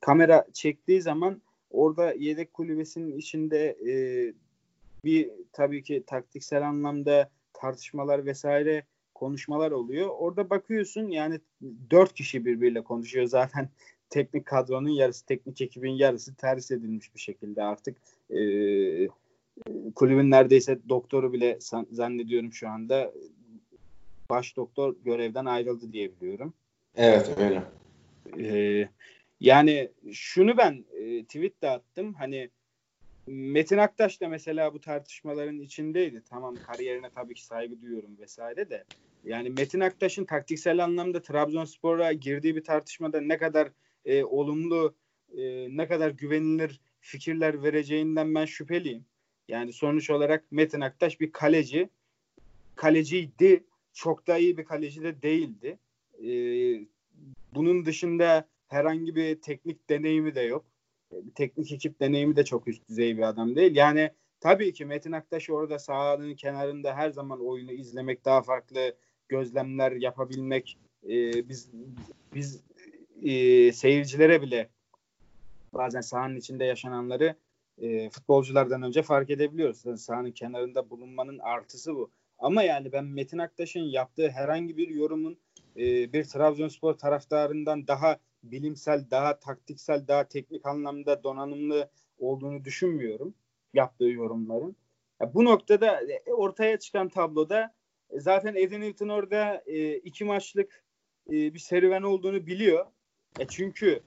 [0.00, 3.92] kamera çektiği zaman orada yedek kulübesinin içinde e,
[5.04, 10.08] bir tabii ki taktiksel anlamda tartışmalar vesaire konuşmalar oluyor.
[10.08, 11.40] Orada bakıyorsun yani
[11.90, 13.68] dört kişi birbiriyle konuşuyor zaten
[14.10, 17.96] teknik kadronun yarısı, teknik ekibin yarısı ters edilmiş bir şekilde artık
[18.30, 18.40] e,
[19.94, 21.58] kulübün neredeyse doktoru bile
[21.90, 23.12] zannediyorum şu anda
[24.30, 26.54] baş doktor görevden ayrıldı diye biliyorum.
[26.96, 27.62] Evet öyle.
[28.38, 28.88] Ee,
[29.40, 32.14] yani şunu ben e, tweet de attım.
[32.14, 32.50] Hani
[33.26, 36.22] Metin Aktaş da mesela bu tartışmaların içindeydi.
[36.30, 38.84] Tamam kariyerine tabii ki saygı duyuyorum vesaire de.
[39.24, 43.68] Yani Metin Aktaş'ın taktiksel anlamda Trabzonspor'a girdiği bir tartışmada ne kadar
[44.04, 44.94] e, olumlu,
[45.36, 49.04] e, ne kadar güvenilir fikirler vereceğinden ben şüpheliyim.
[49.48, 51.88] Yani sonuç olarak Metin Aktaş bir kaleci.
[52.76, 53.64] Kaleciydi.
[53.92, 55.78] Çok da iyi bir kaleci de değildi.
[56.24, 56.86] Ee,
[57.54, 60.64] bunun dışında herhangi bir teknik deneyimi de yok.
[61.12, 63.76] Bir teknik ekip deneyimi de çok üst düzey bir adam değil.
[63.76, 64.10] Yani
[64.40, 68.96] tabii ki Metin Aktaş orada sahanın kenarında her zaman oyunu izlemek, daha farklı
[69.28, 71.70] gözlemler yapabilmek, e, biz
[72.34, 72.62] biz
[73.22, 74.70] e, seyircilere bile
[75.74, 77.36] bazen sahanın içinde yaşananları
[77.78, 79.84] e, futbolculardan önce fark edebiliyoruz.
[79.84, 82.10] Yani sahanın kenarında bulunmanın artısı bu.
[82.38, 85.38] Ama yani ben Metin Aktaş'ın yaptığı herhangi bir yorumun
[85.76, 93.34] e, bir Trabzonspor taraftarından daha bilimsel, daha taktiksel, daha teknik anlamda donanımlı olduğunu düşünmüyorum
[93.74, 94.76] yaptığı yorumların.
[95.20, 97.74] Ya bu noktada e, ortaya çıkan tabloda
[98.10, 100.84] e, zaten Edin Newton orada e, iki maçlık
[101.28, 102.86] e, bir serüven olduğunu biliyor.
[103.38, 104.02] E çünkü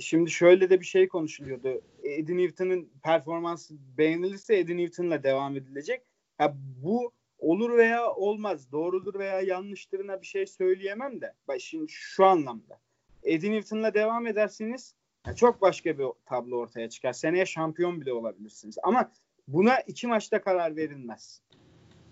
[0.00, 1.80] Şimdi şöyle de bir şey konuşuluyordu.
[2.02, 6.02] Eddie Newton'ın performansı beğenilirse Eddie Newton'la devam edilecek.
[6.38, 11.32] Ha, bu olur veya olmaz, doğrudur veya yanlıştırına bir şey söyleyemem de.
[11.48, 12.80] Bak şimdi şu anlamda.
[13.22, 14.94] Eddie Newton'la devam edersiniz
[15.26, 17.12] yani çok başka bir tablo ortaya çıkar.
[17.12, 18.76] Seneye şampiyon bile olabilirsiniz.
[18.82, 19.12] Ama
[19.48, 21.42] buna iki maçta karar verilmez.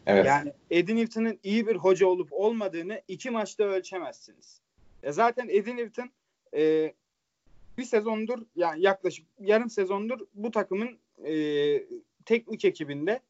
[0.07, 0.27] Evet.
[0.27, 4.61] Yani Eddie Newton'ın iyi bir hoca olup olmadığını iki maçta ölçemezsiniz.
[5.03, 6.11] E zaten Eddie Newton
[6.57, 6.95] e,
[7.79, 11.35] bir sezondur yani yaklaşık yarım sezondur bu takımın e,
[12.25, 13.21] teknik ekibinde.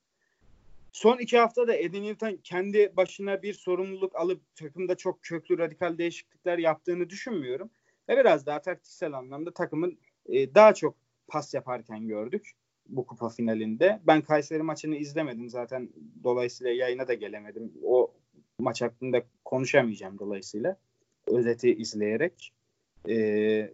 [0.93, 6.59] Son iki haftada Edin Newton kendi başına bir sorumluluk alıp takımda çok köklü radikal değişiklikler
[6.59, 7.71] yaptığını düşünmüyorum.
[8.09, 10.97] Ve biraz daha taktiksel anlamda takımın e, daha çok
[11.29, 12.53] pas yaparken gördük
[12.89, 14.01] bu kupa finalinde.
[14.07, 15.89] Ben Kayseri maçını izlemedim zaten
[16.25, 17.73] dolayısıyla yayına da gelemedim.
[17.85, 18.15] O
[18.59, 20.77] maç hakkında konuşamayacağım dolayısıyla
[21.31, 22.53] özeti izleyerek.
[23.09, 23.71] Ee,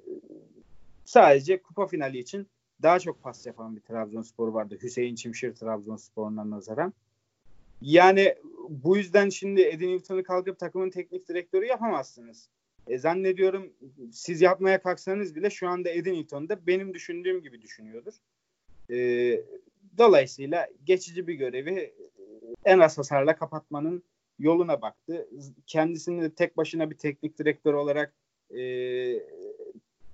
[1.05, 2.47] Sadece kupa finali için
[2.83, 4.79] daha çok pas yapan bir Trabzonspor vardı.
[4.83, 6.93] Hüseyin Çimşir Trabzonspor'una nazaran.
[7.83, 8.35] Yani
[8.69, 12.49] bu yüzden şimdi Edin Newton'u kalkıp takımın teknik direktörü yapamazsınız.
[12.87, 13.73] E, zannediyorum
[14.13, 18.15] siz yapmaya kalksanız bile şu anda Edin Newton da benim düşündüğüm gibi düşünüyordur.
[18.91, 18.97] E,
[19.99, 21.95] dolayısıyla geçici bir görevi
[22.65, 24.03] en az hasarla kapatmanın
[24.39, 25.29] yoluna baktı.
[25.67, 28.15] Kendisini de tek başına bir teknik direktör olarak
[28.57, 28.63] e,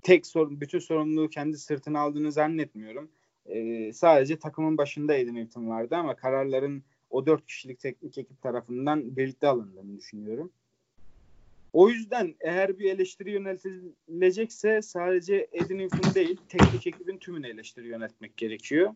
[0.02, 3.10] tek sorun, bütün sorumluluğu kendi sırtına aldığını zannetmiyorum.
[3.46, 9.16] Ee, sadece takımın başında Edin Newton vardı ama kararların o dört kişilik teknik ekip tarafından
[9.16, 10.52] birlikte alındığını düşünüyorum.
[11.72, 18.36] O yüzden eğer bir eleştiri yöneltilecekse sadece Edin Inf'in değil teknik ekibin tümünü eleştiri yöneltmek
[18.36, 18.94] gerekiyor.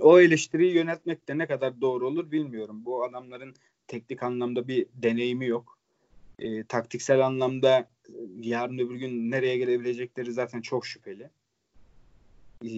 [0.00, 2.84] O eleştiriyi yöneltmek de ne kadar doğru olur bilmiyorum.
[2.84, 3.54] Bu adamların
[3.88, 5.78] teknik anlamda bir deneyimi yok.
[6.38, 11.30] E, taktiksel anlamda e, yarın öbür gün nereye gelebilecekleri zaten çok şüpheli.
[12.64, 12.70] E,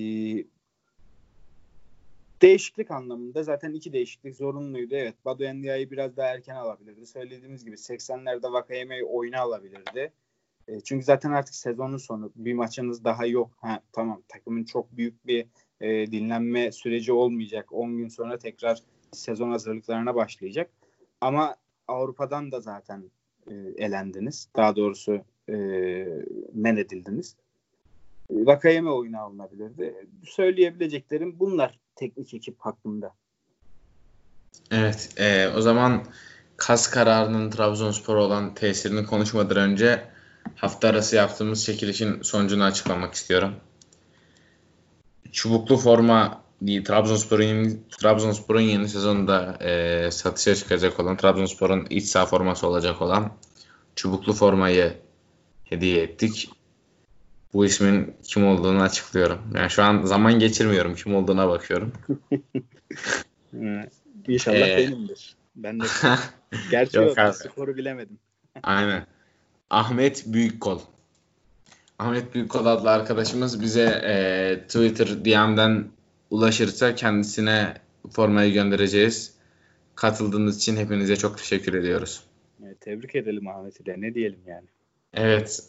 [2.43, 4.95] değişiklik anlamında zaten iki değişiklik zorunluydu.
[4.95, 7.07] Evet Badu Endia'yı biraz daha erken alabilirdi.
[7.07, 10.13] Söylediğimiz gibi 80'lerde Vakayeme'yi oyuna alabilirdi.
[10.69, 12.33] E, çünkü zaten artık sezonun sonu.
[12.37, 13.51] Bir maçınız daha yok.
[13.61, 15.47] Ha, tamam takımın çok büyük bir
[15.81, 17.73] e, dinlenme süreci olmayacak.
[17.73, 20.71] 10 gün sonra tekrar sezon hazırlıklarına başlayacak.
[21.21, 21.57] Ama
[21.89, 23.11] Avrupa'dan da zaten
[23.51, 24.49] e, elendiniz.
[24.57, 25.55] Daha doğrusu e,
[26.55, 27.37] men edildiniz.
[28.31, 30.07] Vakayeme oyuna alınabilirdi.
[30.25, 33.15] Söyleyebileceklerim bunlar teknik ekip hakkında.
[34.71, 35.09] Evet.
[35.17, 36.05] E, o zaman
[36.57, 40.05] kas kararının Trabzonspor olan tesirini konuşmadan önce
[40.57, 43.55] hafta arası yaptığımız çekilişin sonucunu açıklamak istiyorum.
[45.33, 53.03] Çubuklu forma Trabzonspor'un Trabzonspor'un yeni sezonda e, satışa çıkacak olan Trabzonspor'un iç saha forması olacak
[53.03, 53.33] olan
[53.97, 54.93] çubuklu formayı
[55.65, 56.51] hediye ettik.
[57.55, 59.39] Bu ismin kim olduğunu açıklıyorum.
[59.55, 60.95] Yani şu an zaman geçirmiyorum.
[60.95, 61.93] Kim olduğuna bakıyorum.
[64.29, 65.37] İnşallah ee, benimdir.
[65.57, 65.85] Ben de
[66.71, 68.19] gerçi yok, yok skoru bilemedim.
[68.63, 69.07] Aynen.
[69.71, 70.81] Ahmet Büyükkol.
[71.99, 75.89] Ahmet Büyükkol adlı arkadaşımız bize e, Twitter DM'den
[76.31, 77.75] ulaşırsa kendisine
[78.11, 79.35] formayı göndereceğiz.
[79.95, 82.25] Katıldığınız için hepinize çok teşekkür ediyoruz.
[82.65, 83.95] Evet, tebrik edelim Ahmet'i de.
[83.99, 84.67] Ne diyelim yani.
[85.15, 85.63] Evet.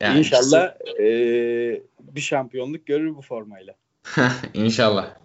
[0.00, 1.02] Yani İnşallah ikisi...
[1.02, 3.74] e, bir şampiyonluk görür bu formayla.
[4.54, 5.16] İnşallah.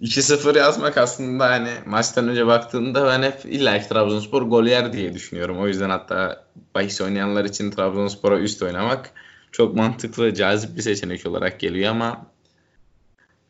[0.00, 5.14] 2-0 yazmak aslında hani maçtan önce baktığında ben hep illa ki Trabzonspor gol yer diye
[5.14, 5.58] düşünüyorum.
[5.58, 9.10] O yüzden hatta bahis oynayanlar için Trabzonspor'a üst oynamak
[9.52, 12.26] çok mantıklı, cazip bir seçenek olarak geliyor ama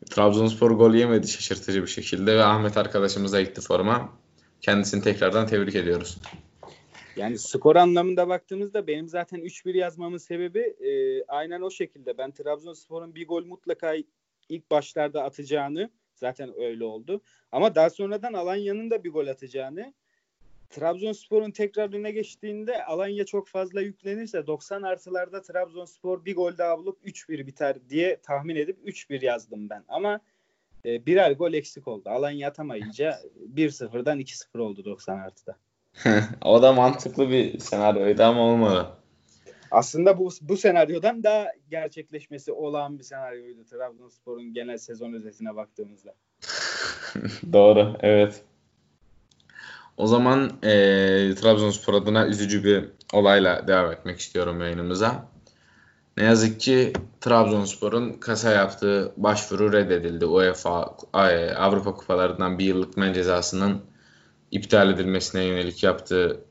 [0.09, 4.09] Trabzonspor gol yemedi şaşırtıcı bir şekilde ve Ahmet arkadaşımıza gitti forma.
[4.61, 6.17] Kendisini tekrardan tebrik ediyoruz.
[7.15, 12.17] Yani skor anlamında baktığımızda benim zaten 3-1 yazmamın sebebi e, aynen o şekilde.
[12.17, 13.95] Ben Trabzonspor'un bir gol mutlaka
[14.49, 17.21] ilk başlarda atacağını zaten öyle oldu.
[17.51, 19.93] Ama daha sonradan Alanya'nın da bir gol atacağını
[20.69, 26.97] Trabzonspor'un tekrar öne geçtiğinde Alanya çok fazla yüklenirse 90 artılarda Trabzonspor bir gol daha bulup
[27.05, 29.83] 3-1 biter diye tahmin edip 3-1 yazdım ben.
[29.87, 30.19] Ama
[30.85, 32.09] e, birer gol eksik oldu.
[32.09, 33.19] Alanya atamayınca
[33.55, 35.55] 1-0'dan 2-0 oldu 90 artıda.
[36.41, 38.87] o da mantıklı bir senaryoydu ama olmadı.
[39.71, 46.15] Aslında bu, bu senaryodan daha gerçekleşmesi olan bir senaryoydu Trabzonspor'un genel sezon özetine baktığımızda.
[47.53, 48.43] Doğru, evet.
[49.97, 50.71] O zaman e,
[51.35, 55.27] Trabzonspor adına üzücü bir olayla devam etmek istiyorum yayınımıza.
[56.17, 60.25] Ne yazık ki Trabzonspor'un kasa yaptığı başvuru reddedildi.
[60.25, 60.95] UEFA
[61.57, 63.81] Avrupa Kupalarından bir yıllık men cezasının
[64.51, 66.45] iptal edilmesine yönelik yaptığı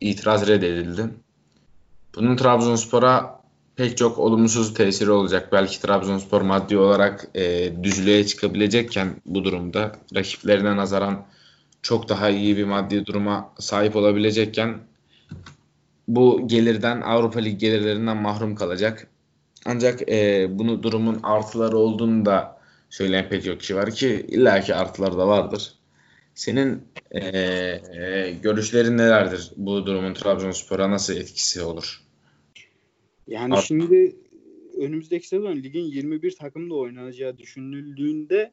[0.00, 1.06] itiraz reddedildi.
[2.14, 3.40] Bunun Trabzonspor'a
[3.76, 5.52] pek çok olumsuz tesiri olacak.
[5.52, 11.26] Belki Trabzonspor maddi olarak e, düzlüğe çıkabilecekken bu durumda rakiplerine nazaran
[11.82, 14.78] çok daha iyi bir maddi duruma sahip olabilecekken
[16.08, 19.06] bu gelirden Avrupa Lig gelirlerinden mahrum kalacak.
[19.66, 22.60] Ancak e, bunu durumun artıları olduğunu da
[22.90, 25.74] söyleyen pek çok kişi var ki illaki artıları da vardır.
[26.34, 32.00] Senin e, e, görüşlerin nelerdir bu durumun Trabzonspor'a nasıl etkisi olur?
[33.26, 34.16] Yani Art- şimdi
[34.78, 38.52] önümüzdeki sezon ligin 21 takımda oynanacağı düşünüldüğünde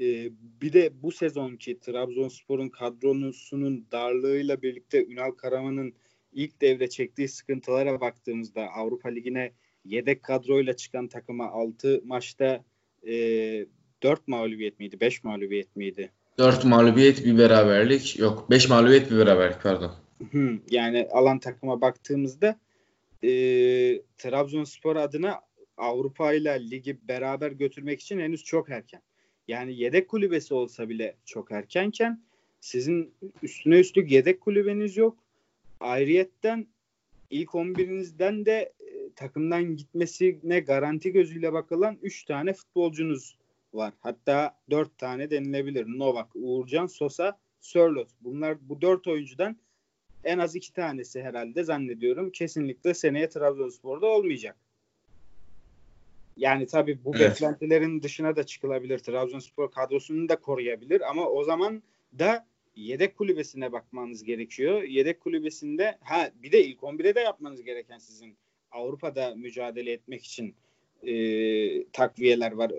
[0.00, 0.30] e,
[0.62, 5.94] bir de bu sezonki Trabzonspor'un kadrosunun darlığıyla birlikte Ünal Karaman'ın
[6.32, 9.52] ilk devre çektiği sıkıntılara baktığımızda Avrupa Ligi'ne
[9.84, 12.64] yedek kadroyla çıkan takıma 6 maçta
[13.06, 13.12] e,
[14.02, 15.00] 4 mağlubiyet miydi?
[15.00, 16.10] 5 mağlubiyet miydi?
[16.38, 18.18] 4 mağlubiyet bir beraberlik.
[18.18, 19.92] Yok 5 mağlubiyet bir beraberlik pardon.
[20.70, 22.58] yani alan takıma baktığımızda
[23.22, 23.28] e,
[24.18, 25.40] Trabzonspor adına
[25.76, 29.02] Avrupa ile ligi beraber götürmek için henüz çok erken.
[29.52, 32.20] Yani yedek kulübesi olsa bile çok erkenken
[32.60, 35.18] sizin üstüne üstlük yedek kulübeniz yok.
[35.80, 36.66] Ayrıyetten
[37.30, 43.36] ilk 11'inizden de e, takımdan gitmesine garanti gözüyle bakılan 3 tane futbolcunuz
[43.74, 43.92] var.
[44.00, 45.86] Hatta 4 tane denilebilir.
[45.86, 48.08] Novak, Uğurcan, Sosa, Sörlot.
[48.20, 49.56] Bunlar bu 4 oyuncudan
[50.24, 54.56] en az 2 tanesi herhalde zannediyorum kesinlikle seneye Trabzonspor'da olmayacak.
[56.36, 57.30] Yani tabii bu evet.
[57.30, 58.98] beklentilerin dışına da çıkılabilir.
[58.98, 61.82] Trabzonspor kadrosunu da koruyabilir ama o zaman
[62.18, 64.82] da yedek kulübesine bakmanız gerekiyor.
[64.82, 68.36] Yedek kulübesinde ha bir de ilk 11'e de yapmanız gereken sizin
[68.70, 70.54] Avrupa'da mücadele etmek için
[71.02, 72.72] e, takviyeler var.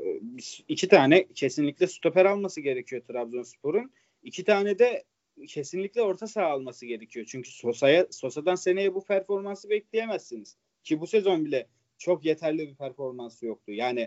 [0.67, 3.91] İki tane kesinlikle stoper alması gerekiyor Trabzonspor'un.
[4.23, 5.03] İki tane de
[5.47, 7.25] kesinlikle orta saha alması gerekiyor.
[7.29, 10.57] Çünkü Sosa'ya Sosa'dan seneye bu performansı bekleyemezsiniz.
[10.83, 13.71] Ki bu sezon bile çok yeterli bir performansı yoktu.
[13.71, 14.01] Yani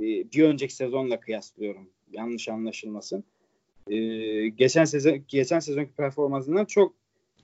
[0.00, 1.90] e, bir önceki sezonla kıyaslıyorum.
[2.12, 3.24] Yanlış anlaşılmasın.
[3.90, 3.96] E,
[4.48, 6.94] geçen sezon geçen sezonki performansından çok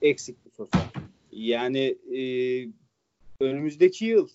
[0.02, 0.90] eksik bir Sosa.
[1.32, 2.22] Yani e,
[3.40, 4.28] önümüzdeki yıl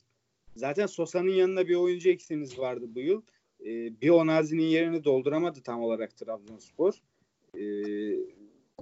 [0.55, 3.21] zaten Sosa'nın yanında bir oyuncu eksiğiniz vardı bu yıl.
[3.65, 6.93] E, bir Onazi'nin yerini dolduramadı tam olarak Trabzonspor.
[7.55, 7.63] E,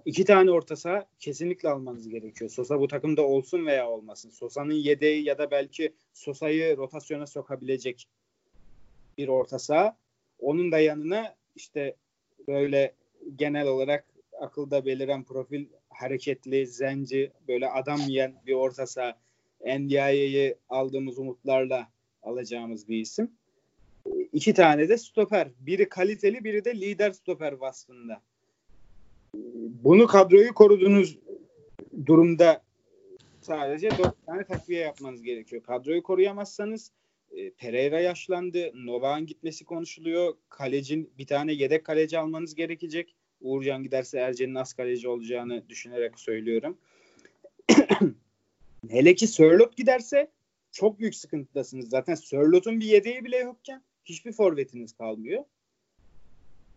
[0.06, 2.50] iki tane orta saha kesinlikle almanız gerekiyor.
[2.50, 4.30] Sosa bu takımda olsun veya olmasın.
[4.30, 8.08] Sosa'nın yedeği ya da belki Sosa'yı rotasyona sokabilecek
[9.18, 9.98] bir orta saha.
[10.40, 11.96] Onun da yanına işte
[12.48, 12.96] böyle
[13.36, 14.06] genel olarak
[14.40, 19.18] akılda beliren profil hareketli, zenci, böyle adam yiyen bir orta saha.
[19.66, 21.88] NDI'yi aldığımız umutlarla
[22.24, 23.32] alacağımız bir isim.
[24.34, 25.48] İki tane de stoper.
[25.60, 28.22] Biri kaliteli, biri de lider stoper vasfında
[29.84, 31.18] bunu kadroyu koruduğunuz
[32.06, 32.64] durumda
[33.42, 35.64] sadece dört tane takviye yapmanız gerekiyor.
[35.64, 36.92] Kadroyu koruyamazsanız
[37.32, 38.72] e, Pereira yaşlandı.
[38.76, 40.34] Novak'ın gitmesi konuşuluyor.
[40.50, 43.16] Kalecin bir tane yedek kaleci almanız gerekecek.
[43.42, 46.78] Uğurcan giderse Ercen'in az kaleci olacağını düşünerek söylüyorum.
[48.90, 50.32] Hele ki Sörlot giderse
[50.72, 51.90] çok büyük sıkıntıdasınız.
[51.90, 55.44] Zaten Sörlot'un bir yedeği bile yokken hiçbir forvetiniz kalmıyor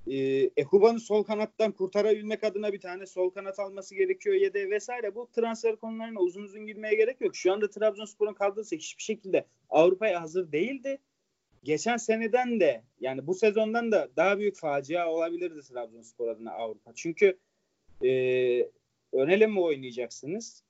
[0.06, 5.14] e, Ekuba'nın sol kanattan kurtarabilmek adına bir tane sol kanat alması gerekiyor yedi vesaire.
[5.14, 7.36] Bu transfer konularına uzun uzun girmeye gerek yok.
[7.36, 10.98] Şu anda Trabzonspor'un kadrosu hiçbir şekilde Avrupa'ya hazır değildi.
[11.64, 16.92] Geçen seneden de yani bu sezondan da daha büyük facia olabilirdi Trabzonspor adına Avrupa.
[16.94, 17.38] Çünkü
[18.04, 18.10] e,
[19.12, 20.62] ön mi oynayacaksınız?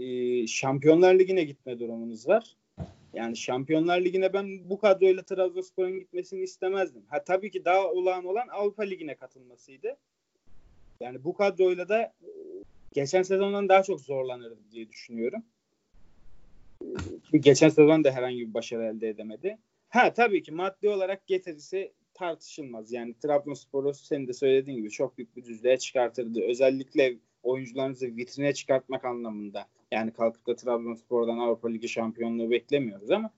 [0.00, 2.56] E, Şampiyonlar Ligi'ne gitme durumunuz var.
[3.14, 7.02] Yani Şampiyonlar Ligi'ne ben bu kadroyla Trabzonspor'un gitmesini istemezdim.
[7.08, 9.96] Ha tabii ki daha olağan olan Avrupa Ligi'ne katılmasıydı.
[11.00, 12.28] Yani bu kadroyla da e,
[12.92, 15.42] geçen sezondan daha çok zorlanırdı diye düşünüyorum.
[17.24, 19.58] Çünkü geçen sezon da herhangi bir başarı elde edemedi.
[19.88, 22.92] Ha tabii ki maddi olarak getirisi tartışılmaz.
[22.92, 26.40] Yani Trabzonspor'u senin de söylediğin gibi çok büyük bir düzlüğe çıkartırdı.
[26.42, 29.66] Özellikle oyuncularınızı vitrine çıkartmak anlamında.
[29.94, 33.30] Yani kalkıp da Trabzonspor'dan Avrupa Ligi şampiyonluğu beklemiyoruz ama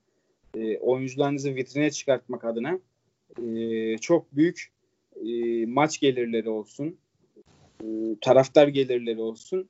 [0.55, 2.79] e, oyuncularınızı vitrine çıkartmak adına
[3.43, 4.71] e, çok büyük
[5.15, 6.97] e, maç gelirleri olsun,
[7.83, 7.85] e,
[8.21, 9.69] taraftar gelirleri olsun.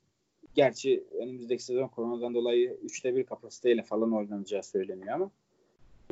[0.56, 5.32] Gerçi önümüzdeki sezon koronadan dolayı üçte bir kapasiteyle falan oynanacağı söyleniyor ama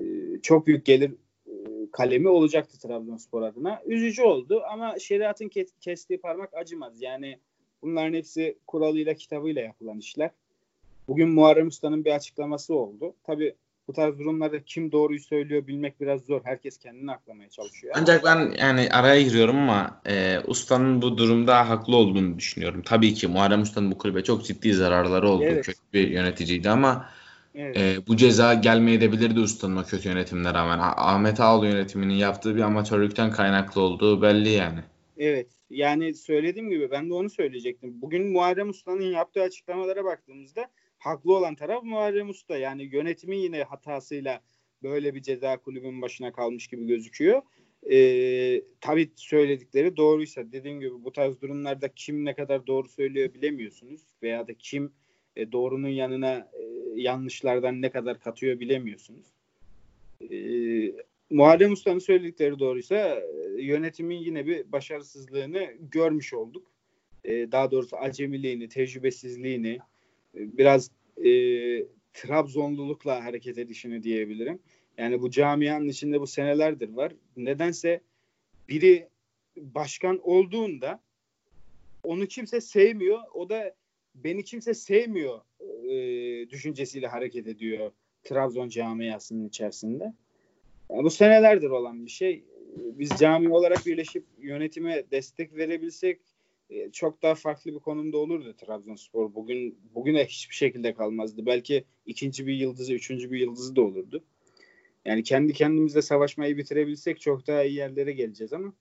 [0.02, 0.06] e,
[0.42, 1.12] çok büyük gelir
[1.48, 1.54] e,
[1.92, 3.82] kalemi olacaktı Trabzonspor adına.
[3.86, 5.50] Üzücü oldu ama şeriatın
[5.82, 7.02] kestiği parmak acımaz.
[7.02, 7.40] Yani
[7.82, 10.32] bunların hepsi kuralıyla kitabıyla yapılan işler.
[11.08, 13.14] Bugün Muharrem Usta'nın bir açıklaması oldu.
[13.24, 13.56] Tabi
[13.88, 16.42] bu tarz durumlarda kim doğruyu söylüyor bilmek biraz zor.
[16.44, 17.96] Herkes kendini aklamaya çalışıyor.
[17.98, 22.82] Ancak ben yani araya giriyorum ama e, Usta'nın bu durumda haklı olduğunu düşünüyorum.
[22.86, 25.44] Tabii ki Muharrem Usta'nın bu kulübe çok ciddi zararları oldu.
[25.44, 25.66] Evet.
[25.66, 27.10] Kötü bir yöneticiydi ama
[27.56, 27.78] evet.
[27.78, 30.80] e, bu ceza gelmeyebilirdi Usta'nın o kötü yönetimine rağmen.
[30.82, 34.80] Ahmet Ağoğlu yönetiminin yaptığı bir amatörlükten kaynaklı olduğu belli yani.
[35.18, 35.48] Evet.
[35.70, 38.02] Yani söylediğim gibi ben de onu söyleyecektim.
[38.02, 40.68] Bugün Muharrem Usta'nın yaptığı açıklamalara baktığımızda
[41.06, 42.58] haklı olan taraf Muharrem Usta.
[42.58, 44.42] Yani yönetimin yine hatasıyla
[44.84, 47.42] böyle bir ceza kulübün başına kalmış gibi gözüküyor.
[47.92, 54.02] Ee, tabii söyledikleri doğruysa dediğim gibi bu tarz durumlarda kim ne kadar doğru söylüyor bilemiyorsunuz
[54.24, 54.94] veya da kim
[55.36, 56.64] e, doğrunun yanına e,
[57.02, 59.28] yanlışlardan ne kadar katıyor bilemiyorsunuz.
[60.32, 60.94] Ee,
[61.30, 66.72] Muharrem Usta'nın söyledikleri doğruysa e, yönetimin yine bir başarısızlığını görmüş olduk.
[67.24, 69.80] Ee, daha doğrusu acemiliğini, tecrübesizliğini,
[70.36, 70.92] biraz
[71.26, 71.30] e,
[72.14, 74.60] Trabzonlulukla hareket edişini diyebilirim.
[74.98, 77.14] Yani bu camianın içinde bu senelerdir var.
[77.38, 78.02] Nedense
[78.70, 79.10] biri
[79.58, 81.02] başkan olduğunda
[82.04, 83.20] onu kimse sevmiyor.
[83.34, 83.76] O da
[84.16, 85.42] beni kimse sevmiyor
[85.90, 87.92] e, düşüncesiyle hareket ediyor
[88.24, 90.14] Trabzon camiasının içerisinde.
[90.92, 92.44] Yani bu senelerdir olan bir şey.
[92.76, 96.20] Biz cami olarak birleşip yönetime destek verebilsek
[96.92, 99.36] çok daha farklı bir konumda olurdu Trabzonspor.
[99.36, 101.46] Bugün bugüne hiçbir şekilde kalmazdı.
[101.46, 104.24] Belki ikinci bir yıldızı, üçüncü bir yıldızı da olurdu.
[105.06, 108.74] Yani kendi kendimizle savaşmayı bitirebilsek çok daha iyi yerlere geleceğiz ama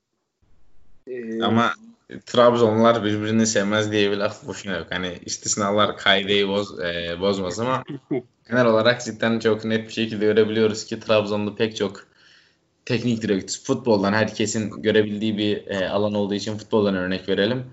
[1.07, 1.73] e, ama
[2.27, 4.87] Trabzonlar birbirini sevmez diye bir laf boşuna yok.
[4.91, 7.85] Hani istisnalar kaideyi boz, e, bozmaz ama
[8.49, 12.07] genel olarak cidden çok net bir şekilde görebiliyoruz ki Trabzon'da pek çok
[12.87, 17.65] teknik direktör futboldan herkesin görebildiği bir e, alan olduğu için futboldan örnek verelim.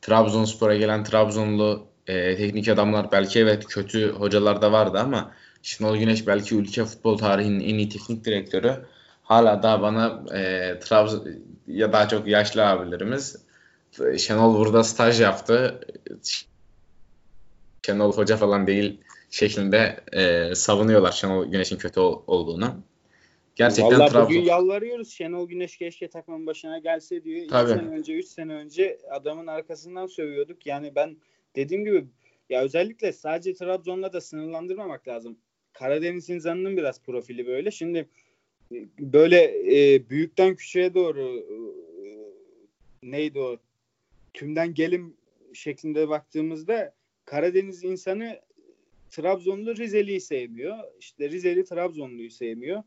[0.00, 5.32] Trabzonspor'a gelen Trabzonlu e, teknik adamlar belki evet kötü hocalar da vardı ama
[5.62, 8.86] Şenol Güneş belki ülke futbol tarihinin en iyi teknik direktörü.
[9.22, 11.28] Hala daha bana e, Trabzon
[11.66, 13.36] ya daha çok yaşlı abilerimiz
[14.18, 15.80] Şenol burada staj yaptı.
[17.86, 19.00] Şenol Hoca falan değil
[19.30, 22.76] şeklinde e, savunuyorlar Şenol Güneş'in kötü ol, olduğunu.
[23.56, 24.30] Gerçekten Vallahi Trabzon.
[24.30, 25.12] bugün yalvarıyoruz.
[25.12, 27.36] Şenol Güneş keşke takımın başına gelse diyor.
[27.36, 30.66] 2 sene önce, 3 sene önce adamın arkasından sövüyorduk.
[30.66, 31.16] Yani ben
[31.56, 32.04] dediğim gibi
[32.50, 35.38] ya özellikle sadece Trabzon'la da sınırlandırmamak lazım.
[35.72, 37.70] Karadeniz insanının biraz profili böyle.
[37.70, 38.08] Şimdi
[38.98, 39.42] böyle
[39.76, 41.56] e, büyükten küçüğe doğru e,
[43.02, 43.56] neydi o
[44.34, 45.16] tümden gelim
[45.54, 46.94] şeklinde baktığımızda
[47.24, 48.40] Karadeniz insanı
[49.10, 50.78] Trabzonlu Rizeli'yi sevmiyor.
[51.00, 52.82] İşte Rizeli Trabzonlu'yu sevmiyor.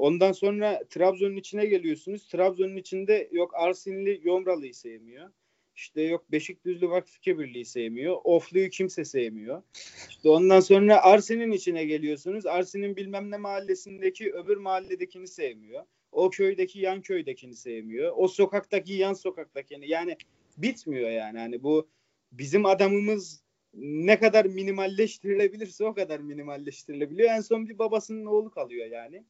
[0.00, 2.28] Ondan sonra Trabzon'un içine geliyorsunuz.
[2.28, 5.30] Trabzon'un içinde yok Arsinli Yomralı'yı sevmiyor.
[5.76, 8.16] İşte yok Beşikdüzlü Vakfı Birliği sevmiyor.
[8.24, 9.62] Oflu'yu kimse sevmiyor.
[10.08, 12.46] İşte ondan sonra Arsin'in içine geliyorsunuz.
[12.46, 15.84] Arsin'in bilmem ne mahallesindeki öbür mahalledekini sevmiyor.
[16.12, 18.12] O köydeki yan köydekini sevmiyor.
[18.16, 19.88] O sokaktaki yan sokaktakini.
[19.88, 20.16] Yani
[20.56, 21.38] bitmiyor yani.
[21.38, 21.88] Hani bu
[22.32, 23.42] bizim adamımız
[23.74, 27.30] ne kadar minimalleştirilebilirse o kadar minimalleştirilebiliyor.
[27.30, 29.24] En son bir babasının oğlu kalıyor yani.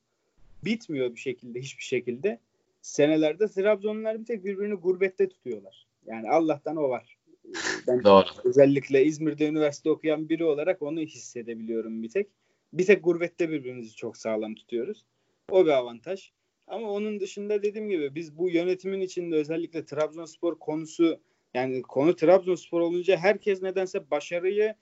[0.64, 2.38] Bitmiyor bir şekilde hiçbir şekilde.
[2.82, 5.86] Senelerde Trabzonlular bir tek birbirini gurbette tutuyorlar.
[6.06, 7.16] Yani Allah'tan o var.
[7.86, 8.26] Ben Doğru.
[8.44, 12.26] özellikle İzmir'de üniversite okuyan biri olarak onu hissedebiliyorum bir tek.
[12.72, 15.04] Bir tek gurbette birbirimizi çok sağlam tutuyoruz.
[15.50, 16.30] O bir avantaj.
[16.66, 21.20] Ama onun dışında dediğim gibi biz bu yönetimin içinde özellikle Trabzonspor konusu
[21.54, 24.74] yani konu Trabzonspor olunca herkes nedense başarıyı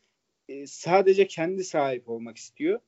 [0.49, 2.81] e, sadece kendi sahip olmak istiyor.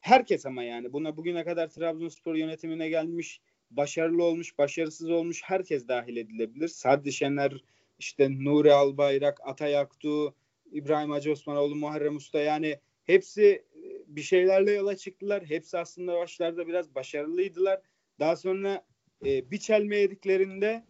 [0.00, 3.40] Herkes ama yani buna bugüne kadar Trabzonspor yönetimine gelmiş,
[3.70, 6.68] başarılı olmuş, başarısız olmuş herkes dahil edilebilir.
[6.68, 7.64] Sadri Şener,
[7.98, 10.34] işte Nuri Albayrak, Atay Aktu,
[10.72, 13.64] İbrahim Hacı Osmanoğlu, Muharrem Usta yani hepsi e,
[14.06, 15.44] bir şeylerle yola çıktılar.
[15.44, 17.80] Hepsi aslında başlarda biraz başarılıydılar.
[18.20, 18.84] Daha sonra
[19.26, 20.84] e, bir çelme yediklerinde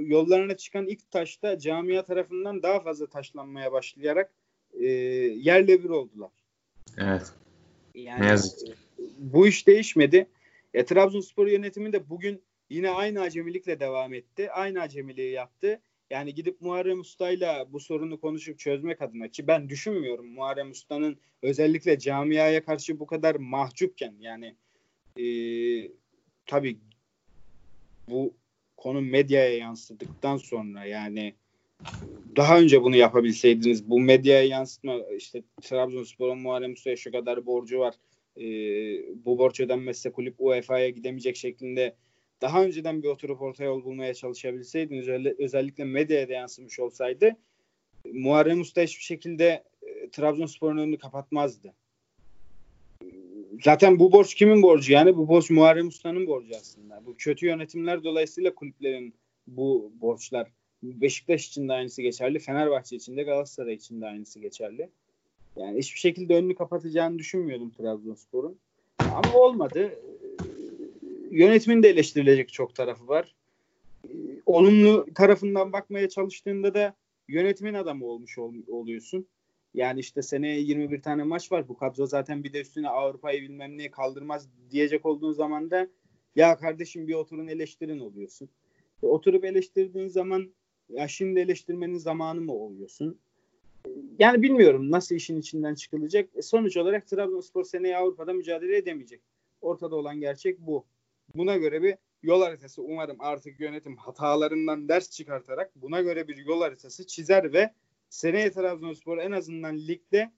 [0.00, 4.32] yollarına çıkan ilk taşta camia tarafından daha fazla taşlanmaya başlayarak
[4.72, 6.30] e, yerle bir oldular.
[6.98, 7.34] Evet.
[7.94, 8.74] Yani ne yazık ki.
[9.18, 10.26] bu iş değişmedi.
[10.74, 14.50] E, Trabzonspor yönetimi de bugün yine aynı acemilikle devam etti.
[14.50, 15.80] Aynı acemiliği yaptı.
[16.10, 21.98] Yani gidip Muharrem Usta'yla bu sorunu konuşup çözmek adına ki ben düşünmüyorum Muharrem Usta'nın özellikle
[21.98, 24.56] camiaya karşı bu kadar mahcupken yani
[25.20, 25.24] e,
[26.46, 26.78] tabii
[28.08, 28.34] bu
[28.76, 31.34] konu medyaya yansıdıktan sonra yani
[32.36, 37.94] daha önce bunu yapabilseydiniz bu medyaya yansıtma işte Trabzonspor'un Muharrem Usta'ya şu kadar borcu var
[38.36, 38.44] e,
[39.24, 41.96] bu borç ödenmezse kulüp UEFA'ya gidemeyecek şeklinde
[42.42, 45.08] daha önceden bir oturup orta yol bulmaya çalışabilseydiniz
[45.38, 47.36] özellikle medyaya da yansımış olsaydı
[48.12, 51.74] Muharrem Usta hiçbir şekilde e, Trabzonspor'un önünü kapatmazdı.
[53.64, 54.92] Zaten bu borç kimin borcu?
[54.92, 57.06] Yani bu borç Muharrem Usta'nın borcu aslında.
[57.06, 59.14] Bu kötü yönetimler dolayısıyla kulüplerin
[59.46, 60.50] bu borçlar.
[60.82, 62.38] Beşiktaş için de aynısı geçerli.
[62.38, 64.88] Fenerbahçe için de Galatasaray için de aynısı geçerli.
[65.56, 68.58] Yani hiçbir şekilde önünü kapatacağını düşünmüyordum Trabzonspor'un.
[68.98, 69.90] Ama olmadı.
[71.30, 73.34] Yönetimin de eleştirilecek çok tarafı var.
[74.46, 76.94] Olumlu tarafından bakmaya çalıştığında da
[77.28, 79.26] yönetimin adamı olmuş ol, oluyorsun.
[79.74, 81.68] Yani işte seneye 21 tane maç var.
[81.68, 85.88] Bu kadro zaten bir de üstüne Avrupa'yı bilmem neye kaldırmaz diyecek olduğun zaman da
[86.36, 88.48] ya kardeşim bir oturun eleştirin oluyorsun.
[89.02, 90.50] E, oturup eleştirdiğin zaman
[90.92, 93.18] ya şimdi eleştirmenin zamanı mı oluyorsun?
[94.18, 96.28] Yani bilmiyorum nasıl işin içinden çıkılacak.
[96.34, 99.20] E, sonuç olarak Trabzonspor seneye Avrupa'da mücadele edemeyecek.
[99.60, 100.84] Ortada olan gerçek bu.
[101.34, 106.60] Buna göre bir yol haritası umarım artık yönetim hatalarından ders çıkartarak buna göre bir yol
[106.60, 107.70] haritası çizer ve
[108.08, 110.30] seneye Trabzonspor en azından ligde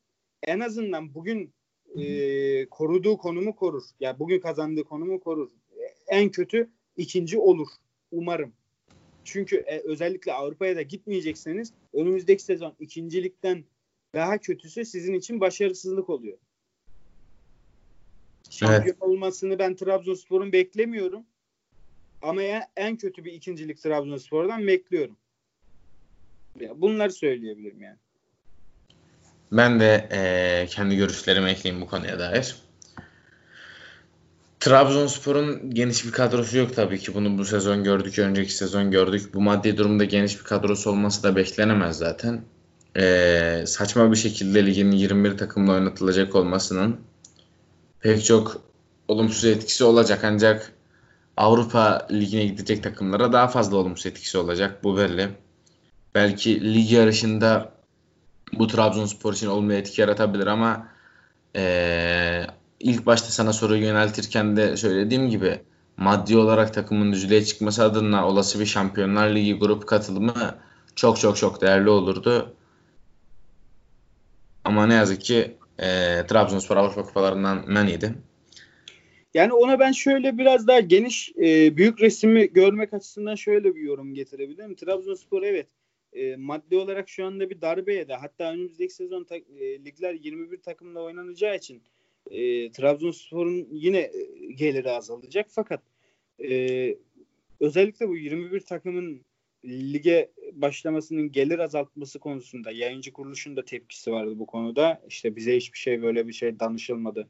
[0.42, 1.53] en azından bugün
[1.96, 3.82] e, koruduğu konumu korur.
[3.82, 5.50] Ya yani bugün kazandığı konumu korur.
[6.09, 7.68] En kötü ikinci olur.
[8.11, 8.53] Umarım.
[9.24, 13.64] Çünkü e, özellikle Avrupa'ya da gitmeyecekseniz önümüzdeki sezon ikincilikten
[14.14, 16.38] daha kötüsü sizin için başarısızlık oluyor.
[18.50, 19.02] Şampiyon evet.
[19.02, 21.26] olmasını ben Trabzonspor'un beklemiyorum.
[22.22, 22.42] Ama
[22.76, 25.16] en kötü bir ikincilik Trabzonspor'dan bekliyorum.
[26.74, 27.98] Bunları söyleyebilirim yani.
[29.52, 32.56] Ben de e, kendi görüşlerimi ekleyeyim bu konuya dair.
[34.62, 37.14] Trabzonspor'un geniş bir kadrosu yok tabii ki.
[37.14, 39.34] Bunu bu sezon gördük, önceki sezon gördük.
[39.34, 42.44] Bu maddi durumda geniş bir kadrosu olması da beklenemez zaten.
[42.96, 47.00] Ee, saçma bir şekilde ligin 21 takımla oynatılacak olmasının
[48.00, 48.62] pek çok
[49.08, 50.24] olumsuz etkisi olacak.
[50.24, 50.72] Ancak
[51.36, 54.84] Avrupa Ligi'ne gidecek takımlara daha fazla olumsuz etkisi olacak.
[54.84, 55.28] Bu belli.
[56.14, 57.72] belki lig yarışında
[58.52, 60.88] bu Trabzonspor için olumlu etki yaratabilir ama
[61.56, 62.46] ee,
[62.83, 65.61] ilk başta sana soruyu yöneltirken de söylediğim gibi
[65.97, 70.59] maddi olarak takımın düzlüğe çıkması adına olası bir Şampiyonlar Ligi grup katılımı
[70.95, 72.55] çok çok çok değerli olurdu.
[74.64, 75.87] Ama ne yazık ki e,
[76.26, 78.14] Trabzonspor Avrupa Kupalarından men yedi.
[79.35, 84.14] Yani ona ben şöyle biraz daha geniş e, büyük resmi görmek açısından şöyle bir yorum
[84.14, 84.74] getirebilirim.
[84.74, 85.66] Trabzonspor evet
[86.12, 88.12] e, maddi olarak şu anda bir darbe yedi.
[88.12, 91.83] Hatta önümüzdeki sezon ta, e, ligler 21 takımla oynanacağı için
[92.30, 95.46] e, Trabzonspor'un yine e, geliri azalacak.
[95.50, 95.82] Fakat
[96.44, 96.96] e,
[97.60, 99.22] özellikle bu 21 takımın
[99.64, 105.02] lige başlamasının gelir azaltması konusunda yayıncı kuruluşun da tepkisi vardı bu konuda.
[105.08, 107.28] İşte bize hiçbir şey böyle bir şey danışılmadı.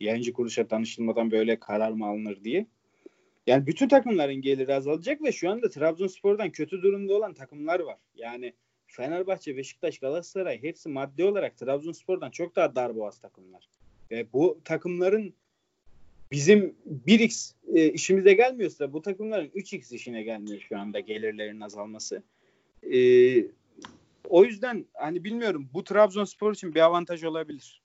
[0.00, 2.66] Yayıncı kuruluşa danışılmadan böyle karar mı alınır diye.
[3.46, 7.98] Yani bütün takımların geliri azalacak ve şu anda Trabzonspor'dan kötü durumda olan takımlar var.
[8.14, 8.54] Yani
[8.86, 13.68] Fenerbahçe, Beşiktaş, Galatasaray hepsi maddi olarak Trabzonspor'dan çok daha darboğaz takımlar.
[14.10, 15.34] Ve bu takımların
[16.30, 16.74] bizim
[17.06, 22.22] 1x e, işimize gelmiyorsa bu takımların 3x işine gelmiyor şu anda gelirlerin azalması.
[22.92, 22.98] E,
[24.28, 27.82] o yüzden hani bilmiyorum bu Trabzonspor için bir avantaj olabilir.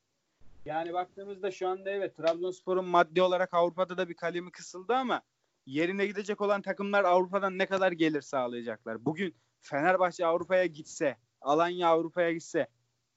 [0.66, 5.22] Yani baktığımızda şu anda evet Trabzonspor'un maddi olarak Avrupa'da da bir kalemi kısıldı ama
[5.66, 9.06] yerine gidecek olan takımlar Avrupa'dan ne kadar gelir sağlayacaklar?
[9.06, 12.68] Bugün Fenerbahçe Avrupa'ya gitse, Alanya Avrupa'ya gitse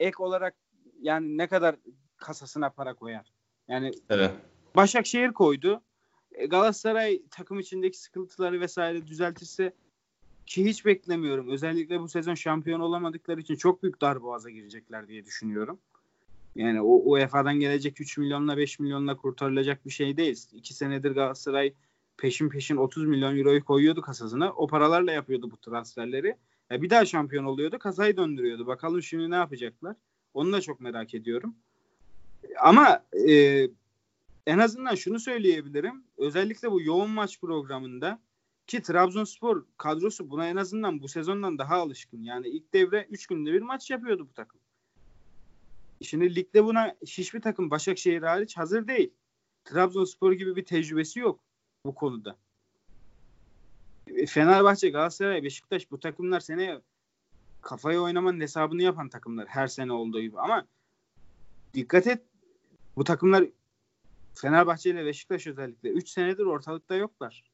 [0.00, 0.54] ek olarak
[1.00, 1.76] yani ne kadar
[2.18, 3.32] kasasına para koyar?
[3.68, 4.30] Yani evet.
[4.76, 5.82] Başakşehir koydu.
[6.32, 9.72] E, Galatasaray takım içindeki sıkıntıları vesaire düzeltirse
[10.46, 11.48] ki hiç beklemiyorum.
[11.50, 15.78] Özellikle bu sezon şampiyon olamadıkları için çok büyük darboğaza girecekler diye düşünüyorum.
[16.56, 20.46] Yani o UEFA'dan gelecek 3 milyonla 5 milyonla kurtarılacak bir şey değil.
[20.52, 21.74] 2 senedir Galatasaray
[22.16, 24.52] peşin peşin 30 milyon euroyu koyuyordu kasasına.
[24.52, 26.36] O paralarla yapıyordu bu transferleri.
[26.70, 27.78] Ya bir daha şampiyon oluyordu.
[27.78, 28.66] Kasayı döndürüyordu.
[28.66, 29.96] Bakalım şimdi ne yapacaklar?
[30.34, 31.56] Onu da çok merak ediyorum.
[32.60, 33.62] Ama e,
[34.46, 36.04] en azından şunu söyleyebilirim.
[36.18, 38.20] Özellikle bu yoğun maç programında
[38.66, 42.22] ki Trabzonspor kadrosu buna en azından bu sezondan daha alışkın.
[42.22, 44.60] Yani ilk devre 3 günde bir maç yapıyordu bu takım.
[46.02, 49.10] Şimdi ligde buna hiçbir takım Başakşehir hariç hazır değil.
[49.64, 51.40] Trabzonspor gibi bir tecrübesi yok
[51.84, 52.36] bu konuda.
[54.06, 56.80] E, Fenerbahçe, Galatasaray, Beşiktaş bu takımlar sene
[57.62, 60.66] kafaya oynamanın hesabını yapan takımlar her sene olduğu gibi ama
[61.74, 62.22] dikkat et
[62.98, 63.44] bu takımlar
[64.34, 67.44] Fenerbahçe ile Beşiktaş özellikle 3 senedir ortalıkta yoklar.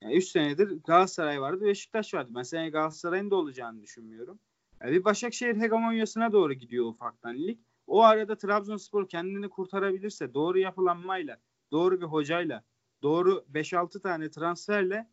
[0.00, 2.30] Yani 3 senedir Galatasaray vardı, Beşiktaş vardı.
[2.34, 4.38] Ben sene Galatasaray'ın da olacağını düşünmüyorum.
[4.80, 7.58] Yani bir Başakşehir hegemonyasına doğru gidiyor ufaktan lig.
[7.86, 11.40] O arada Trabzonspor kendini kurtarabilirse doğru yapılanmayla,
[11.72, 12.64] doğru bir hocayla,
[13.02, 15.10] doğru 5-6 tane transferle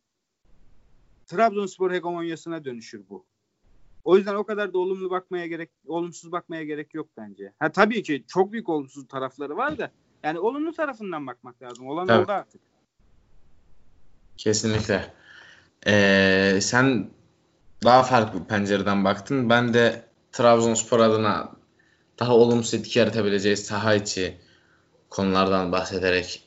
[1.26, 3.26] Trabzonspor hegemonyasına dönüşür bu.
[4.04, 7.54] O yüzden o kadar da olumlu bakmaya gerek, olumsuz bakmaya gerek yok bence.
[7.60, 9.92] Ha tabii ki çok büyük olumsuz tarafları var da
[10.24, 11.88] yani olumlu tarafından bakmak lazım.
[11.88, 12.24] Olan Tabii.
[12.24, 12.62] oldu artık.
[14.38, 15.14] Kesinlikle.
[15.88, 17.10] Ee, sen
[17.84, 19.50] daha farklı bir pencereden baktın.
[19.50, 21.52] Ben de Trabzonspor adına
[22.20, 24.38] daha olumsuz etki yaratabileceği saha içi
[25.10, 26.44] konulardan bahsederek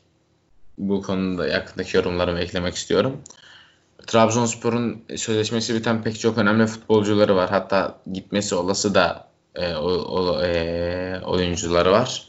[0.78, 3.22] bu konuda yakındaki yorumlarımı eklemek istiyorum.
[4.06, 7.50] Trabzonspor'un sözleşmesi biten pek çok önemli futbolcuları var.
[7.50, 12.28] Hatta gitmesi olası da e, o, o, e, oyuncuları var.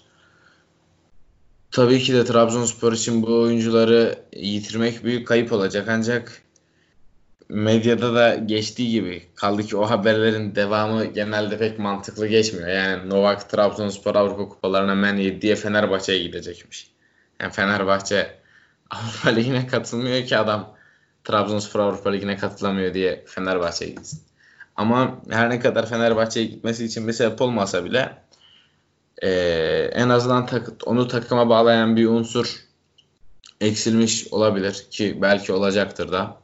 [1.72, 6.42] Tabii ki de Trabzonspor için bu oyuncuları yitirmek büyük kayıp olacak ancak
[7.50, 12.68] medyada da geçtiği gibi kaldı ki o haberlerin devamı genelde pek mantıklı geçmiyor.
[12.68, 16.92] Yani Novak Trabzonspor Avrupa Kupalarına men diye Fenerbahçe'ye gidecekmiş.
[17.42, 18.36] Yani Fenerbahçe
[18.90, 20.75] Avrupa Ligi'ne katılmıyor ki adam
[21.26, 24.22] Trabzonspor Avrupa Ligi'ne katılamıyor diye Fenerbahçe'ye gitsin.
[24.76, 28.18] Ama her ne kadar Fenerbahçe'ye gitmesi için bir sebep olmasa bile
[29.22, 29.30] e,
[29.94, 32.66] en azından tak, onu takıma bağlayan bir unsur
[33.62, 36.38] eksilmiş olabilir ki belki olacaktır da.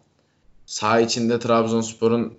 [0.66, 2.38] Sağ içinde Trabzonspor'un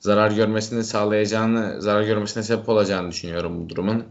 [0.00, 4.04] zarar görmesini sağlayacağını, zarar görmesine sebep olacağını düşünüyorum bu durumun.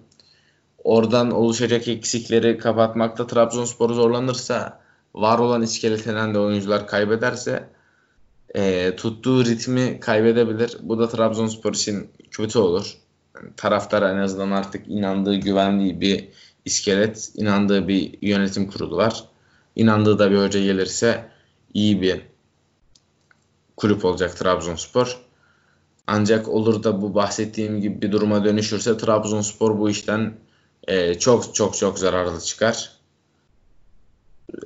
[0.83, 4.80] Oradan oluşacak eksikleri kapatmakta Trabzonspor zorlanırsa
[5.15, 7.69] var olan iskeletinden de oyuncular kaybederse
[8.55, 10.77] e, tuttuğu ritmi kaybedebilir.
[10.81, 12.97] Bu da Trabzonspor için kötü olur.
[13.35, 16.27] Yani taraftar en azından artık inandığı, güvendiği bir
[16.65, 19.23] iskelet, inandığı bir yönetim kurulu var.
[19.75, 21.29] İnandığı da bir hoca gelirse
[21.73, 22.21] iyi bir
[23.77, 25.17] kulüp olacak Trabzonspor.
[26.07, 30.33] Ancak olur da bu bahsettiğim gibi bir duruma dönüşürse Trabzonspor bu işten
[30.87, 33.00] e, çok çok çok zararlı çıkar.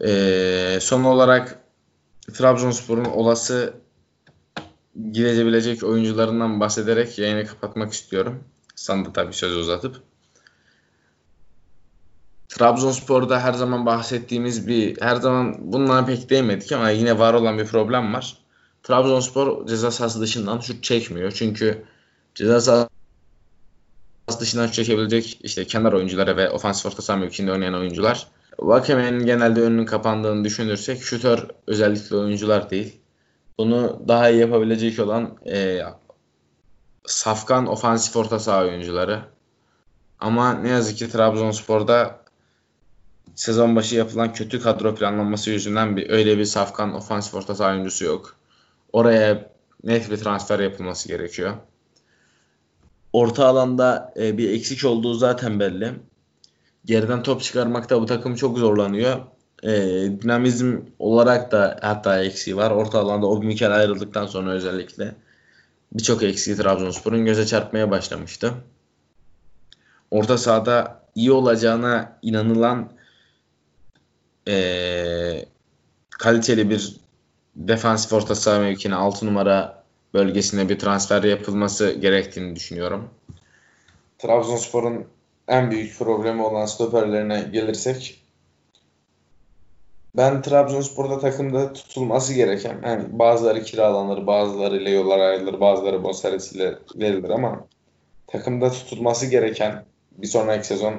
[0.05, 1.59] E, son olarak
[2.33, 3.73] Trabzonspor'un olası
[5.11, 8.43] gidebilecek oyuncularından bahsederek yayını kapatmak istiyorum.
[8.75, 10.01] Sana da tabii sözü uzatıp.
[12.47, 17.65] Trabzonspor'da her zaman bahsettiğimiz bir, her zaman bunlara pek değmedik ama yine var olan bir
[17.65, 18.38] problem var.
[18.83, 21.31] Trabzonspor ceza sahası dışından şut çekmiyor.
[21.31, 21.86] Çünkü
[22.36, 22.89] ceza sahası
[24.39, 28.27] dışından şut çekebilecek işte kenar oyunculara ve ofansif orta saha mevkiinde oynayan oyuncular.
[28.60, 32.99] Vakeme'nin genelde önünün kapandığını düşünürsek şutör özellikle oyuncular değil.
[33.58, 35.82] Bunu daha iyi yapabilecek olan e,
[37.06, 39.22] safkan ofansif orta saha oyuncuları.
[40.20, 42.20] Ama ne yazık ki Trabzonspor'da
[43.36, 48.06] sezon başı yapılan kötü kadro planlanması yüzünden bir öyle bir safkan ofansif orta saha oyuncusu
[48.06, 48.36] yok.
[48.93, 49.49] Oraya
[49.84, 51.53] net bir transfer yapılması gerekiyor.
[53.14, 55.93] Orta alanda e, bir eksik olduğu zaten belli.
[56.86, 59.19] Geriden top çıkarmakta bu takım çok zorlanıyor.
[59.63, 59.71] E,
[60.21, 62.71] dinamizm olarak da hatta eksiği var.
[62.71, 65.15] Orta alanda o Mikel ayrıldıktan sonra özellikle
[65.93, 68.53] birçok eksiği Trabzonspor'un göze çarpmaya başlamıştı.
[70.11, 72.91] Orta sahada iyi olacağına inanılan
[74.47, 75.45] e,
[76.09, 76.95] kaliteli bir
[77.55, 79.83] defansif orta saha mevkine 6 numara
[80.13, 83.09] bölgesine bir transfer yapılması gerektiğini düşünüyorum.
[84.19, 85.05] Trabzonspor'un
[85.48, 88.22] en büyük problemi olan stoperlerine gelirsek
[90.18, 97.68] ben Trabzonspor'da takımda tutulması gereken yani bazıları kiralanır, bazılarıyla yollar ayrılır, bazıları bonservisiyle verilir ama
[98.28, 100.93] takımda tutulması gereken bir sonraki sezon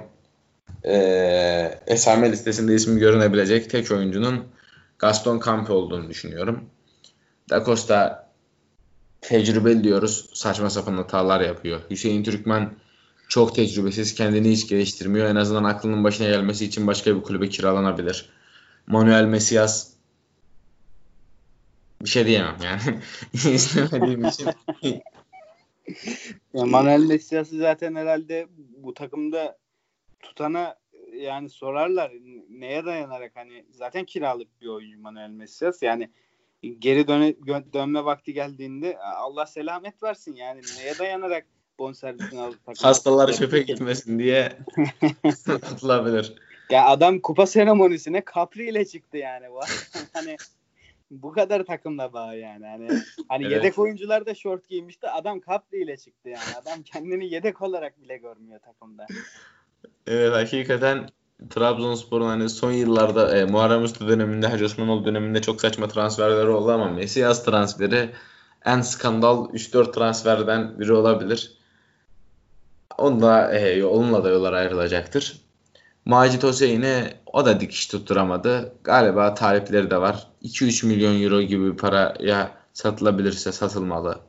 [0.84, 4.44] e, esame listesinde ismi görünebilecek tek oyuncunun
[4.98, 6.64] Gaston Campe olduğunu düşünüyorum.
[7.50, 8.28] Da Costa
[9.20, 10.30] tecrübeli diyoruz.
[10.34, 11.80] Saçma sapan hatalar yapıyor.
[11.90, 12.70] Hüseyin Türkmen
[13.28, 14.14] çok tecrübesiz.
[14.14, 15.26] Kendini hiç geliştirmiyor.
[15.26, 18.30] En azından aklının başına gelmesi için başka bir kulübe kiralanabilir.
[18.86, 19.92] Manuel Mesias
[22.02, 23.00] bir şey diyemem yani.
[23.32, 24.48] İstemediğim için.
[26.54, 28.46] ya Manuel Mesias'ı zaten herhalde
[28.76, 29.58] bu takımda
[30.20, 30.76] tutana
[31.12, 32.12] yani sorarlar
[32.50, 36.10] neye dayanarak hani zaten kiralık bir oyuncu Manuel Mesias yani
[36.78, 37.34] geri döne,
[37.72, 41.46] dönme vakti geldiğinde Allah selamet versin yani neye dayanarak
[41.78, 44.52] bonservisini alıp hastalar çöpe gitmesin diye
[45.48, 46.34] atılabilir.
[46.70, 49.60] Ya adam kupa seremonisine Capri ile çıktı yani bu.
[50.12, 50.36] hani
[51.10, 52.66] bu kadar takımda bağ yani.
[52.66, 52.88] Hani
[53.28, 53.56] hani evet.
[53.56, 55.08] yedek oyuncular da şort giymişti.
[55.08, 56.56] Adam Capri ile çıktı yani.
[56.62, 59.06] Adam kendini yedek olarak bile görmüyor takımda.
[60.06, 61.08] Evet hakikaten
[61.50, 66.72] Trabzonspor'un hani son yıllarda e, Muharrem Usta döneminde, Hacı Osmanoğlu döneminde çok saçma transferleri oldu
[66.72, 68.10] ama Mesias transferi
[68.64, 71.55] en skandal 3-4 transferden biri olabilir.
[72.98, 75.40] Onunla, e, onunla da yollar ayrılacaktır.
[76.04, 78.74] Macit Hüseyin'e o da dikiş tutturamadı.
[78.84, 80.26] Galiba talipleri de var.
[80.42, 84.20] 2-3 milyon euro gibi paraya satılabilirse satılmalı.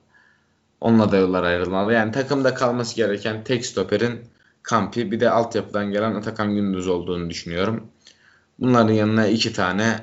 [0.82, 1.94] Onunla da yollar ayrılmalı.
[1.94, 4.22] Yani takımda kalması gereken tek stoperin
[4.64, 7.88] Kampi bir de altyapıdan gelen Atakan Gündüz olduğunu düşünüyorum.
[8.60, 10.00] Bunların yanına iki tane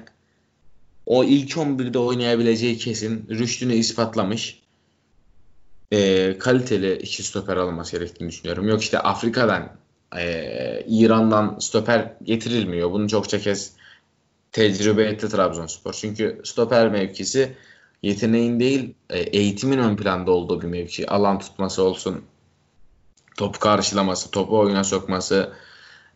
[1.06, 4.62] o ilk 11'de oynayabileceği kesin rüştünü ispatlamış
[5.94, 8.68] e, kaliteli iki stoper alınması gerektiğini düşünüyorum.
[8.68, 9.72] Yok işte Afrika'dan
[10.16, 12.90] e, İran'dan stoper getirilmiyor.
[12.90, 13.72] Bunu çokça kez
[14.52, 15.92] tecrübe etti Trabzonspor.
[15.92, 17.56] Çünkü stoper mevkisi
[18.02, 21.10] yeteneğin değil e, eğitimin ön planda olduğu bir mevki.
[21.10, 22.24] Alan tutması olsun,
[23.36, 25.52] topu karşılaması, topu oyuna sokması,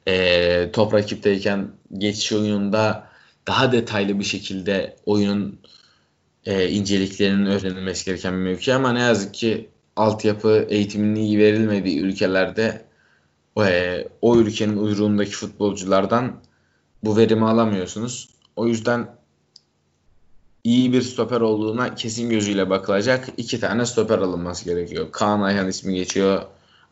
[0.09, 1.69] e, top rakipteyken
[1.99, 3.09] geçiş oyununda
[3.47, 5.59] daha detaylı bir şekilde oyunun
[6.47, 12.85] e, inceliklerinin öğrenilmesi gereken bir mevki ama ne yazık ki altyapı eğitiminin iyi verilmediği ülkelerde
[13.59, 16.41] e, o ülkenin uyruğundaki futbolculardan
[17.05, 18.29] bu verimi alamıyorsunuz.
[18.57, 19.09] O yüzden
[20.65, 23.29] iyi bir stoper olduğuna kesin gözüyle bakılacak.
[23.37, 25.07] iki tane stoper alınması gerekiyor.
[25.13, 26.43] Kaan Ayhan ismi geçiyor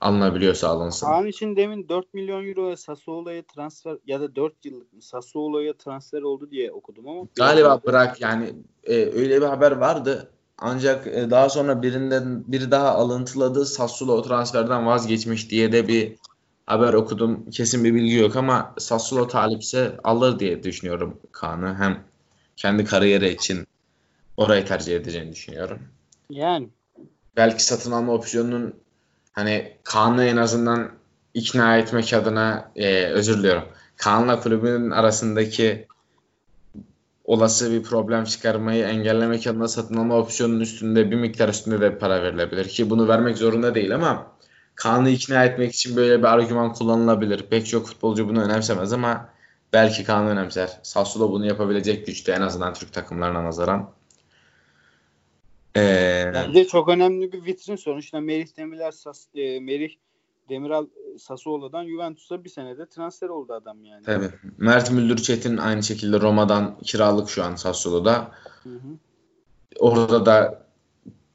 [0.06, 1.06] alınabiliyorsa alınsın.
[1.06, 6.50] Kaan için demin 4 milyon euroya Sassuolo'ya transfer ya da 4 yıllık Sassuolo'ya transfer oldu
[6.50, 7.22] diye okudum ama.
[7.36, 8.54] Galiba bırak yani
[8.84, 10.30] e, öyle bir haber vardı.
[10.58, 13.66] Ancak e, daha sonra birinden biri daha alıntıladı.
[13.66, 16.16] Sassuolo transferden vazgeçmiş diye de bir
[16.66, 17.50] haber okudum.
[17.50, 21.74] Kesin bir bilgi yok ama Sassuolo talipse alır diye düşünüyorum Kaan'ı.
[21.74, 22.04] Hem
[22.56, 23.66] kendi kariyeri için
[24.36, 25.78] orayı tercih edeceğini düşünüyorum.
[26.30, 26.68] Yani.
[27.36, 28.74] Belki satın alma opsiyonunun
[29.36, 30.90] hani Kaan'ı en azından
[31.34, 33.64] ikna etmek adına e, özür diliyorum.
[33.96, 35.86] Kaan'la kulübün arasındaki
[37.24, 42.22] olası bir problem çıkarmayı engellemek adına satın alma opsiyonunun üstünde bir miktar üstünde de para
[42.22, 44.26] verilebilir ki bunu vermek zorunda değil ama
[44.74, 47.42] Kaan'ı ikna etmek için böyle bir argüman kullanılabilir.
[47.50, 49.28] Pek çok futbolcu bunu önemsemez ama
[49.72, 50.80] belki Kaan önemser.
[50.82, 53.90] Sassuolo bunu yapabilecek güçte en azından Türk takımlarına nazaran.
[55.76, 59.94] Ee, Bence çok önemli bir vitrin sonuçta Merih Demirel Sas, e, Merih
[60.48, 60.86] Demiral
[61.18, 64.02] Sassuolo'dan Juventus'a bir senede transfer oldu adam yani.
[64.04, 64.30] Tabii.
[64.58, 68.30] Mert Müldür Çetin aynı şekilde Roma'dan kiralık şu an Sassuolo'da.
[68.62, 68.98] Hı hı.
[69.78, 70.66] Orada da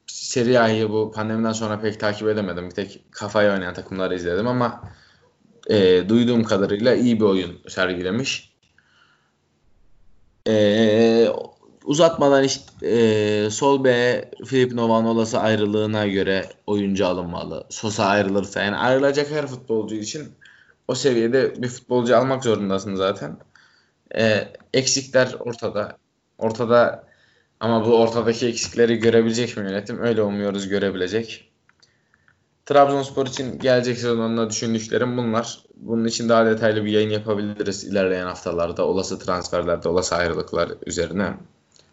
[0.08, 2.66] Serie A'yı bu pandemiden sonra pek takip edemedim.
[2.66, 4.82] Bir tek kafaya oynayan takımları izledim ama
[5.70, 8.54] e, duyduğum kadarıyla iyi bir oyun sergilemiş.
[10.48, 11.28] E,
[11.92, 13.90] uzatmadan işte e, sol B
[14.46, 17.66] Filip Nova'nın olası ayrılığına göre oyuncu alınmalı.
[17.70, 20.32] Sosa ayrılırsa yani ayrılacak her futbolcu için
[20.88, 23.38] o seviyede bir futbolcu almak zorundasın zaten.
[24.16, 25.98] E, eksikler ortada.
[26.38, 27.08] Ortada
[27.60, 30.02] ama bu ortadaki eksikleri görebilecek mi yönetim?
[30.02, 31.52] Öyle umuyoruz görebilecek.
[32.66, 35.64] Trabzonspor için gelecek sezonunda düşündüklerim bunlar.
[35.76, 38.88] Bunun için daha detaylı bir yayın yapabiliriz ilerleyen haftalarda.
[38.88, 41.34] Olası transferlerde, olası ayrılıklar üzerine.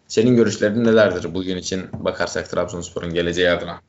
[0.09, 3.81] Senin görüşlerin nelerdir bugün için bakarsak Trabzonspor'un geleceği adına?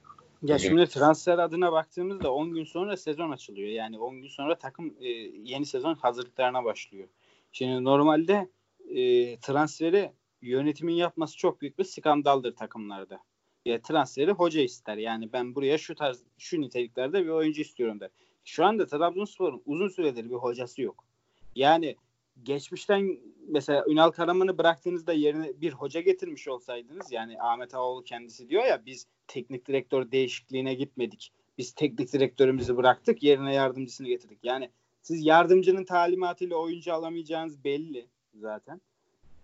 [0.43, 0.57] Ya bugün...
[0.57, 3.69] şimdi transfer adına baktığımızda 10 gün sonra sezon açılıyor.
[3.69, 5.07] Yani 10 gün sonra takım e,
[5.43, 7.07] yeni sezon hazırlıklarına başlıyor.
[7.51, 8.49] Şimdi normalde
[8.95, 10.11] e, transferi
[10.41, 13.19] yönetimin yapması çok büyük bir skandaldır takımlarda.
[13.65, 14.97] Ya transferi hoca ister.
[14.97, 18.09] Yani ben buraya şu tarz şu niteliklerde bir oyuncu istiyorum der.
[18.45, 21.05] Şu anda Trabzonspor'un uzun süredir bir hocası yok.
[21.55, 21.95] Yani
[22.43, 23.17] geçmişten
[23.47, 28.85] mesela Ünal Karaman'ı bıraktığınızda yerine bir hoca getirmiş olsaydınız yani Ahmet Ağoğlu kendisi diyor ya
[28.85, 31.31] biz teknik direktör değişikliğine gitmedik.
[31.57, 34.39] Biz teknik direktörümüzü bıraktık yerine yardımcısını getirdik.
[34.43, 34.69] Yani
[35.01, 38.81] siz yardımcının talimatıyla oyuncu alamayacağınız belli zaten.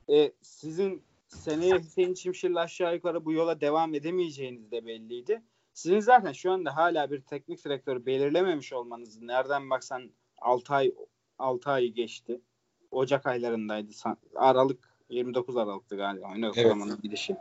[0.09, 5.41] E, sizin seneye Hüseyin Çimşir'le aşağı yukarı bu yola devam edemeyeceğiniz de belliydi.
[5.73, 10.91] Sizin zaten şu anda hala bir teknik direktör belirlememiş olmanız nereden baksan 6 ay
[11.39, 12.41] 6 ay geçti.
[12.95, 13.91] Ocak aylarındaydı.
[14.35, 16.31] Aralık 29 Aralık'tı galiba.
[16.31, 17.03] Oyun evet.
[17.03, 17.35] gidişi.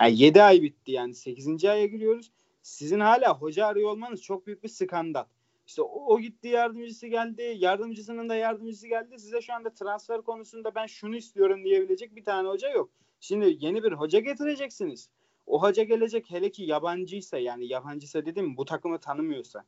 [0.00, 1.64] Yani 7 ay bitti yani 8.
[1.64, 2.30] aya giriyoruz.
[2.62, 5.24] Sizin hala hoca arıyor olmanız çok büyük bir skandal.
[5.66, 7.56] İşte o, o gitti yardımcısı geldi.
[7.58, 9.18] Yardımcısının da yardımcısı geldi.
[9.18, 12.90] Size şu anda transfer konusunda ben şunu istiyorum diyebilecek bir tane hoca yok.
[13.20, 15.08] Şimdi yeni bir hoca getireceksiniz.
[15.46, 19.64] O hoca gelecek hele ki yabancıysa yani yabancıysa dedim bu takımı tanımıyorsa.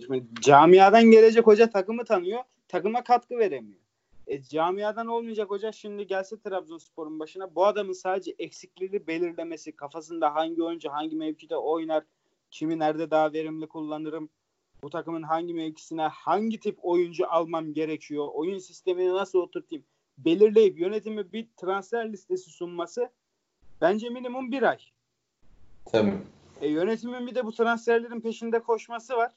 [0.00, 2.42] Şimdi camiadan gelecek hoca takımı tanıyor.
[2.68, 3.80] Takıma katkı veremiyor.
[4.26, 10.62] E, camiadan olmayacak hoca şimdi gelse Trabzonspor'un başına bu adamın sadece eksikleri belirlemesi, kafasında hangi
[10.62, 12.04] oyuncu hangi mevkide oynar,
[12.50, 14.28] kimi nerede daha verimli kullanırım,
[14.82, 19.84] bu takımın hangi mevkisine hangi tip oyuncu almam gerekiyor, oyun sistemini nasıl oturtayım
[20.18, 23.10] belirleyip yönetimi bir transfer listesi sunması
[23.80, 24.78] bence minimum bir ay.
[25.84, 26.18] Tabii.
[26.60, 29.32] E, yönetimin bir de bu transferlerin peşinde koşması var.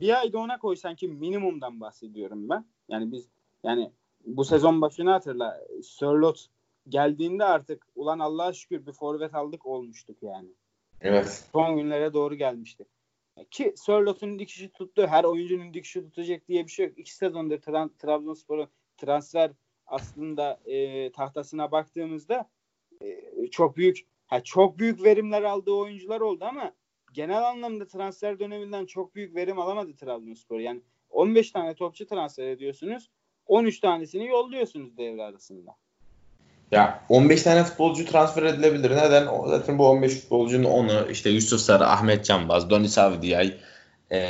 [0.00, 2.64] Bir ayda ona koysan ki minimumdan bahsediyorum ben.
[2.88, 3.28] Yani biz
[3.64, 3.92] yani
[4.26, 5.66] bu sezon başını hatırla.
[5.82, 6.46] Sörlot
[6.88, 10.48] geldiğinde artık ulan Allah'a şükür bir forvet aldık olmuştuk yani.
[11.00, 11.48] Evet.
[11.52, 12.84] Son günlere doğru gelmişti.
[13.50, 15.06] Ki Sörlot'un dikişi tuttu.
[15.06, 16.98] Her oyuncunun dikişi tutacak diye bir şey yok.
[16.98, 19.50] İki sezondur Tra- Trabzonspor'un transfer
[19.86, 22.50] aslında e, tahtasına baktığımızda
[23.02, 26.72] e, çok büyük ha, çok büyük verimler aldığı oyuncular oldu ama
[27.12, 30.58] genel anlamda transfer döneminden çok büyük verim alamadı Trabzonspor.
[30.60, 33.10] Yani 15 tane topçu transfer ediyorsunuz.
[33.50, 35.70] 13 tanesini yolluyorsunuz devre arasında.
[36.70, 38.90] Ya 15 tane futbolcu transfer edilebilir.
[38.90, 39.28] Neden?
[39.46, 43.54] Zaten bu 15 futbolcunun onu işte Yusuf Sarı, Ahmet Canbaz, Doni Savdiyay,
[44.10, 44.20] e,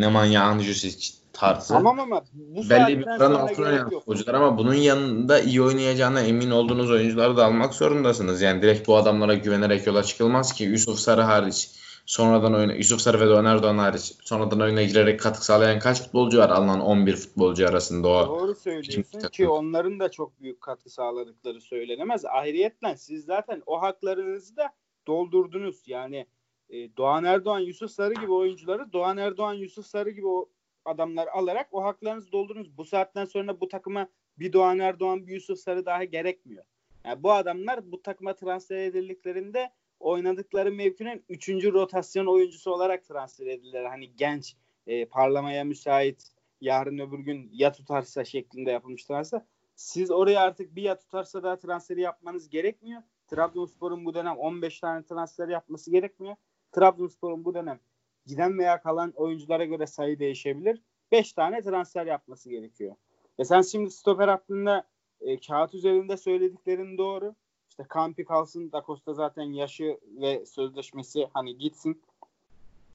[0.00, 1.74] Nemanja Anjusic tarzı.
[1.74, 6.50] Tamam ama bu belli bir oranın altına oynayan futbolcular ama bunun yanında iyi oynayacağına emin
[6.50, 8.42] olduğunuz oyuncuları da almak zorundasınız.
[8.42, 11.70] Yani direkt bu adamlara güvenerek yola çıkılmaz ki Yusuf Sarı hariç
[12.08, 16.38] sonradan oyuna Yusuf Sarı ve Doğan Erdoğan hariç sonradan oyuna girerek katkı sağlayan kaç futbolcu
[16.38, 18.26] var alınan 11 futbolcu arasında o.
[18.26, 22.24] Doğru söylüyorsun ki onların da çok büyük katkı sağladıkları söylenemez.
[22.24, 24.70] Ayrıyetten siz zaten o haklarınızı da
[25.06, 25.82] doldurdunuz.
[25.86, 26.26] Yani
[26.70, 30.48] e, Doğan Erdoğan, Yusuf Sarı gibi oyuncuları Doğan Erdoğan, Yusuf Sarı gibi o
[30.84, 32.78] adamlar alarak o haklarınızı doldurdunuz.
[32.78, 36.64] Bu saatten sonra bu takıma bir Doğan Erdoğan, bir Yusuf Sarı daha gerekmiyor.
[37.04, 39.70] Yani bu adamlar bu takıma transfer edildiklerinde
[40.00, 41.48] oynadıkları mevkinin 3.
[41.48, 43.84] rotasyon oyuncusu olarak transfer edildiler.
[43.84, 49.42] Hani genç, e, parlamaya müsait, yarın öbür gün ya tutarsa şeklinde yapılmış transfer.
[49.74, 53.02] Siz oraya artık bir ya tutarsa daha transferi yapmanız gerekmiyor.
[53.26, 56.36] Trabzonspor'un bu dönem 15 tane transfer yapması gerekmiyor.
[56.72, 57.80] Trabzonspor'un bu dönem
[58.26, 60.82] giden veya kalan oyunculara göre sayı değişebilir.
[61.12, 62.94] 5 tane transfer yapması gerekiyor.
[63.38, 64.84] Ve sen şimdi stoper hattında
[65.20, 67.34] e, kağıt üzerinde söylediklerin doğru.
[67.78, 68.72] İşte Kampi kalsın.
[68.72, 72.02] Da Costa zaten yaşı ve sözleşmesi hani gitsin.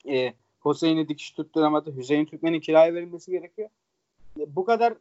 [0.08, 1.96] E, Hüseyin'i dikiş tutturamadı.
[1.96, 3.68] Hüseyin Türkmen'in kiraya verilmesi gerekiyor.
[4.40, 4.94] E, bu kadar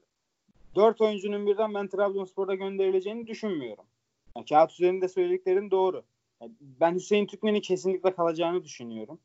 [0.76, 3.86] dört oyuncunun birden ben Trabzonspor'da gönderileceğini düşünmüyorum.
[4.36, 6.04] Yani kağıt üzerinde söylediklerin doğru.
[6.62, 9.20] Ben Hüseyin Türkmen'in kesinlikle kalacağını düşünüyorum.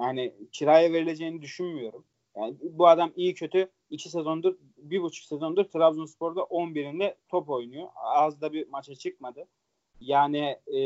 [0.00, 2.04] Yani kiraya verileceğini düşünmüyorum.
[2.36, 7.88] Yani bu adam iyi kötü iki sezondur, bir buçuk sezondur Trabzonspor'da 11'inde top oynuyor.
[7.94, 9.46] Az da bir maça çıkmadı.
[10.00, 10.80] Yani e,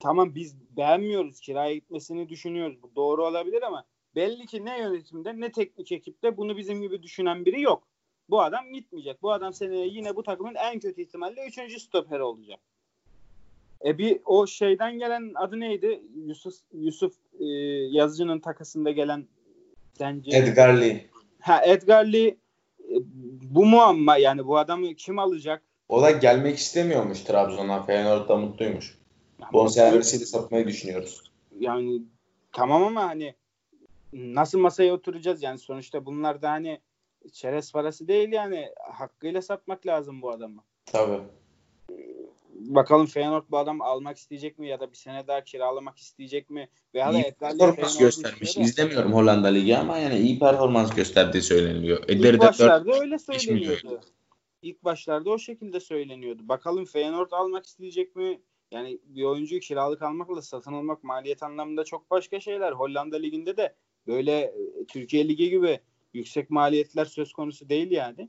[0.00, 1.40] tamam biz beğenmiyoruz.
[1.40, 2.82] Kiraya gitmesini düşünüyoruz.
[2.82, 3.84] Bu doğru olabilir ama
[4.16, 7.82] belli ki ne yönetimde ne teknik ekipte bunu bizim gibi düşünen biri yok.
[8.30, 9.22] Bu adam gitmeyecek.
[9.22, 12.60] Bu adam seneye yine bu takımın en kötü ihtimalle üçüncü stoper olacak.
[13.84, 16.02] E bir o şeyden gelen adı neydi?
[16.26, 17.44] Yusuf Yusuf e,
[17.90, 19.26] yazıcının takasında gelen
[19.98, 21.06] sence Edgar Lee.
[21.40, 22.96] Ha Edgar Lee e,
[23.54, 25.62] bu muamma yani bu adamı kim alacak?
[25.88, 27.82] O da gelmek istemiyormuş Trabzon'a.
[27.82, 28.98] Feyenoord'da mutluymuş.
[29.40, 31.30] Yani Bonservisiyle satmayı düşünüyoruz.
[31.58, 32.02] Yani
[32.52, 33.34] tamam ama hani
[34.12, 36.80] nasıl masaya oturacağız yani sonuçta bunlar da hani
[37.32, 40.62] çerez parası değil yani hakkıyla satmak lazım bu adamı.
[40.86, 41.20] Tabii.
[42.54, 46.68] Bakalım Feyenoord bu adamı almak isteyecek mi ya da bir sene daha kiralamak isteyecek mi?
[46.94, 48.56] Veya iyi performans göstermiş.
[48.56, 52.04] İzlemiyorum Hollanda Ligi ama yani iyi performans gösterdiği söyleniyor.
[52.08, 54.00] İlk başlarda öyle söyleniyordu.
[54.64, 56.48] İlk başlarda o şekilde söyleniyordu.
[56.48, 58.40] Bakalım Feyenoord almak isteyecek mi?
[58.70, 62.72] Yani bir oyuncuyu kiralık almakla satın almak maliyet anlamında çok başka şeyler.
[62.72, 63.74] Hollanda Ligi'nde de
[64.06, 65.80] böyle e, Türkiye Ligi gibi
[66.14, 68.28] yüksek maliyetler söz konusu değil yani.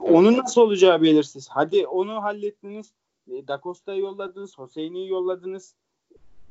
[0.00, 1.48] Onun nasıl olacağı belirsiz.
[1.48, 2.92] Hadi onu hallettiniz.
[3.30, 4.58] E, da Costa'yı yolladınız.
[4.58, 5.74] Hoseyni'yi yolladınız.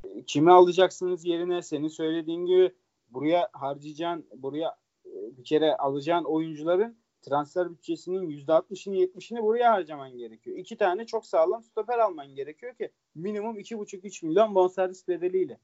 [0.04, 1.62] E, kimi alacaksınız yerine?
[1.62, 2.72] Senin söylediğin gibi
[3.10, 10.58] buraya harcayacağın, buraya bir kere alacağın oyuncuların transfer bütçesinin %60'ını 70'ini buraya harcaman gerekiyor.
[10.58, 15.60] İki tane çok sağlam stoper alman gerekiyor ki minimum 2,5-3 milyon bonservis bedeliyle.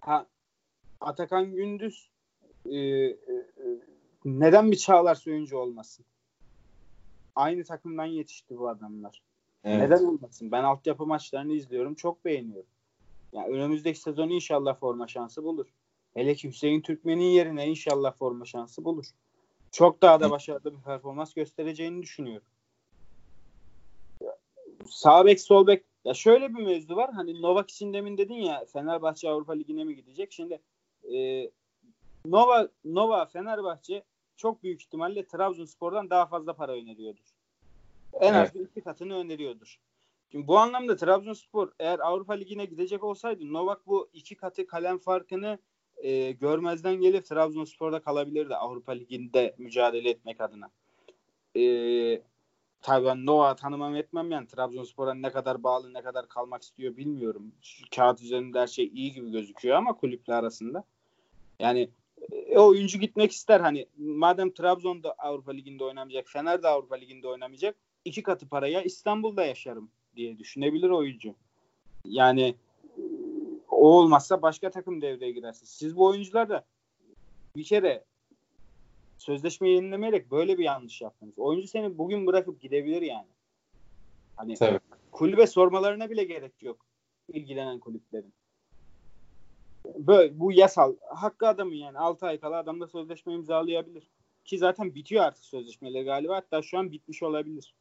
[0.00, 0.26] Ha,
[1.00, 2.10] Atakan Gündüz
[2.64, 3.16] e, e,
[4.24, 6.04] neden bir Çağlar oyuncu olmasın?
[7.34, 9.22] Aynı takımdan yetişti bu adamlar.
[9.64, 9.78] Evet.
[9.90, 10.52] Neden olmasın?
[10.52, 11.94] Ben altyapı maçlarını izliyorum.
[11.94, 12.70] Çok beğeniyorum.
[13.32, 15.66] Yani önümüzdeki sezon inşallah forma şansı bulur.
[16.14, 19.06] Hele ki Hüseyin Türkmen'in yerine inşallah forma şansı bulur.
[19.70, 22.46] Çok daha da başarılı bir performans göstereceğini düşünüyorum.
[24.86, 27.12] Sağ bek sol bek ya şöyle bir mevzu var.
[27.12, 30.32] Hani Novak için demin dedin ya Fenerbahçe Avrupa Ligi'ne mi gidecek?
[30.32, 30.60] Şimdi
[31.14, 31.50] e,
[32.24, 34.04] Nova Nova Fenerbahçe
[34.36, 37.24] çok büyük ihtimalle Trabzonspor'dan daha fazla para öneriyordur.
[38.20, 38.70] En az evet.
[38.70, 39.80] iki katını öneriyordur.
[40.32, 45.58] Şimdi bu anlamda Trabzonspor eğer Avrupa Ligi'ne gidecek olsaydı Novak bu iki katı kalem farkını
[46.02, 50.70] e, görmezden gelip Trabzonspor'da kalabilirdi Avrupa Ligi'nde mücadele etmek adına.
[51.56, 51.62] E,
[52.82, 57.52] tabii ben Nova tanımam etmem yani Trabzonspor'a ne kadar bağlı ne kadar kalmak istiyor bilmiyorum.
[57.62, 60.84] Şu kağıt üzerinde her şey iyi gibi gözüküyor ama kulüple arasında.
[61.58, 61.90] Yani
[62.32, 67.76] e, oyuncu gitmek ister hani madem Trabzon'da Avrupa Ligi'nde oynamayacak, Fener de Avrupa Ligi'nde oynamayacak
[68.04, 71.34] iki katı paraya İstanbul'da yaşarım diye düşünebilir oyuncu.
[72.04, 72.54] Yani
[73.80, 75.66] o olmazsa başka takım devreye girerse.
[75.66, 76.64] Siz bu oyuncular da
[77.56, 78.04] bir kere
[79.18, 81.38] sözleşmeyi yenilemeyerek böyle bir yanlış yaptınız.
[81.38, 83.28] Oyuncu seni bugün bırakıp gidebilir yani.
[84.36, 84.80] Hani Tabii.
[85.12, 86.86] kulübe sormalarına bile gerek yok
[87.28, 88.32] ilgilenen kulüplerin.
[89.84, 90.96] Böyle bu yasal.
[91.08, 94.10] Hakkı adamın yani 6 ay kala adam da sözleşme imzalayabilir.
[94.44, 96.36] Ki zaten bitiyor artık sözleşmeleri galiba.
[96.36, 97.74] Hatta şu an bitmiş olabilir.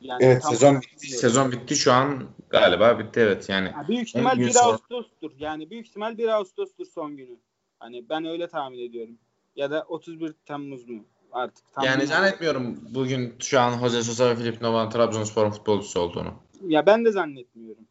[0.00, 1.08] Yani evet sezon bitti.
[1.08, 3.72] Sezon bitti şu an galiba bitti evet yani.
[3.76, 4.64] yani büyük ihtimal 1 sonra...
[4.64, 5.32] Ağustos'tur.
[5.38, 7.36] Yani büyük ihtimal 1 Ağustos'tur son günü.
[7.78, 9.18] Hani ben öyle tahmin ediyorum.
[9.56, 11.72] Ya da 31 Temmuz mu artık.
[11.72, 16.34] Tam yani zannetmiyorum bugün şu an Jose Sosa ve Filip Nova'nın Trabzonspor futbolcusu olduğunu.
[16.66, 17.84] Ya ben de zannetmiyorum.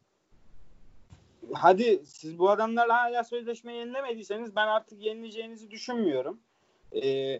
[1.53, 6.39] Hadi siz bu adamlarla hala sözleşme yenilemediyseniz ben artık yenileceğinizi düşünmüyorum.
[7.03, 7.39] Ee,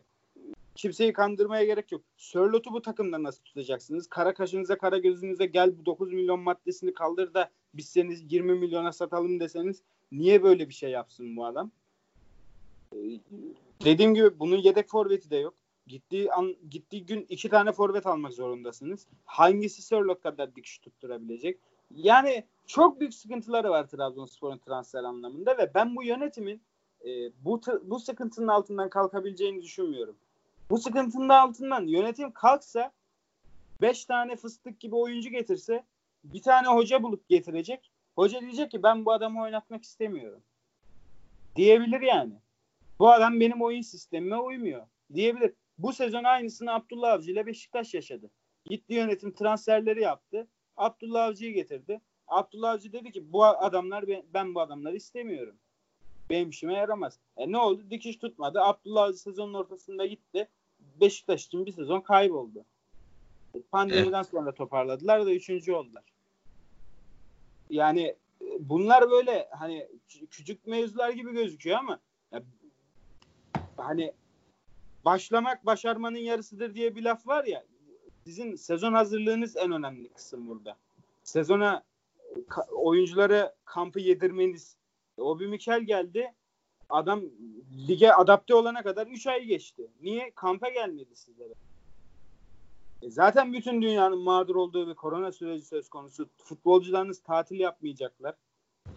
[0.75, 2.01] kimseyi kandırmaya gerek yok.
[2.17, 4.07] Sörlot'u bu takımda nasıl tutacaksınız?
[4.07, 8.91] Kara kaşınıza kara gözünüze gel bu 9 milyon maddesini kaldır da biz seni 20 milyona
[8.91, 11.71] satalım deseniz niye böyle bir şey yapsın bu adam?
[12.93, 12.97] Ee,
[13.85, 15.53] dediğim gibi bunun yedek forveti de yok.
[15.87, 19.07] Gittiği an, gittiği gün iki tane forvet almak zorundasınız.
[19.25, 21.59] Hangisi Sörlot kadar dikiş tutturabilecek?
[21.91, 26.61] Yani çok büyük sıkıntıları var Trabzonspor'un transfer anlamında ve ben bu yönetimin
[27.05, 27.09] e,
[27.45, 30.15] bu bu sıkıntının altından kalkabileceğini düşünmüyorum.
[30.69, 32.91] Bu sıkıntının altından yönetim kalksa
[33.81, 35.85] 5 tane fıstık gibi oyuncu getirse
[36.23, 37.91] bir tane hoca bulup getirecek.
[38.15, 40.43] Hoca diyecek ki ben bu adamı oynatmak istemiyorum.
[41.55, 42.33] Diyebilir yani.
[42.99, 44.87] Bu adam benim oyun sistemime uymuyor.
[45.13, 45.53] Diyebilir.
[45.77, 48.31] Bu sezon aynısını Abdullah Avcı ile Beşiktaş yaşadı.
[48.65, 50.47] Gitti yönetim transferleri yaptı.
[50.77, 52.01] Abdullah Avcı'yı getirdi.
[52.27, 55.59] Abdullah Avcı dedi ki bu adamlar ben bu adamları istemiyorum.
[56.29, 57.19] Benim işime yaramaz.
[57.37, 57.83] E ne oldu?
[57.89, 58.61] Dikiş tutmadı.
[58.61, 60.47] Abdullah Aziz sezonun ortasında gitti.
[61.01, 62.65] Beşiktaş için bir sezon kayboldu.
[63.71, 64.27] Pandemiden evet.
[64.27, 66.03] sonra toparladılar da üçüncü oldular.
[67.69, 68.15] Yani
[68.59, 69.87] bunlar böyle hani
[70.31, 71.99] küçük mevzular gibi gözüküyor ama
[72.31, 72.43] ya,
[73.77, 74.13] hani
[75.05, 77.63] başlamak başarmanın yarısıdır diye bir laf var ya
[78.25, 80.77] sizin sezon hazırlığınız en önemli kısım burada.
[81.23, 81.83] Sezona
[82.71, 84.77] oyunculara kampı yedirmeniz.
[85.17, 86.33] O bir Mikel geldi.
[86.89, 87.23] Adam
[87.87, 89.91] lige adapte olana kadar 3 ay geçti.
[90.01, 90.31] Niye?
[90.35, 91.53] Kampa gelmedi sizlere.
[93.01, 96.29] E zaten bütün dünyanın mağdur olduğu bir korona süreci söz konusu.
[96.37, 98.35] Futbolcularınız tatil yapmayacaklar.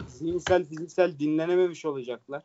[0.07, 2.43] Zihinsel, fiziksel dinlenememiş olacaklar.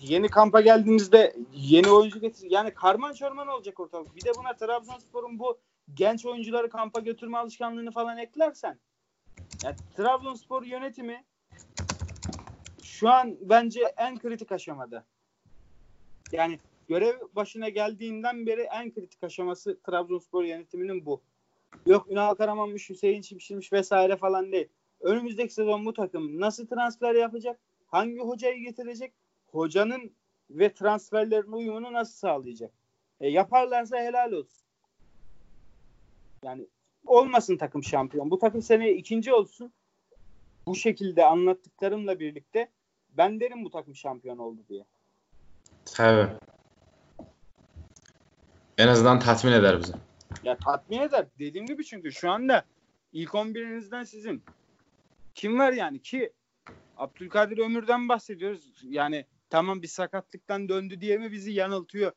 [0.00, 2.50] Yeni kampa geldiğinizde yeni oyuncu getir.
[2.50, 4.16] Yani karman çorman olacak ortalık.
[4.16, 5.58] Bir de buna Trabzonspor'un bu
[5.94, 8.78] genç oyuncuları kampa götürme alışkanlığını falan eklersen.
[9.64, 11.24] Yani Trabzonspor yönetimi
[13.02, 15.04] şu an bence en kritik aşamada.
[16.32, 21.20] Yani görev başına geldiğinden beri en kritik aşaması Trabzonspor yönetiminin bu.
[21.86, 24.68] Yok Ünal Karaman'mış, Hüseyin Çimşir'miş vesaire falan değil.
[25.00, 27.60] Önümüzdeki sezon bu takım nasıl transfer yapacak?
[27.86, 29.12] Hangi hocayı getirecek?
[29.52, 30.12] Hocanın
[30.50, 32.70] ve transferlerin uyumunu nasıl sağlayacak?
[33.20, 34.66] E, yaparlarsa helal olsun.
[36.44, 36.66] Yani
[37.06, 38.30] olmasın takım şampiyon.
[38.30, 39.72] Bu takım seneye ikinci olsun.
[40.66, 42.68] Bu şekilde anlattıklarımla birlikte
[43.16, 44.84] ben derim bu takım şampiyon oldu diye.
[45.84, 46.32] Tabii.
[48.78, 49.92] En azından tatmin eder bizi.
[50.44, 51.26] Ya tatmin eder.
[51.38, 52.64] Dediğim gibi çünkü şu anda
[53.12, 54.42] ilk 11'inizden sizin
[55.34, 56.32] kim var yani ki
[56.96, 58.82] Abdülkadir Ömür'den bahsediyoruz.
[58.82, 62.12] Yani tamam bir sakatlıktan döndü diye mi bizi yanıltıyor?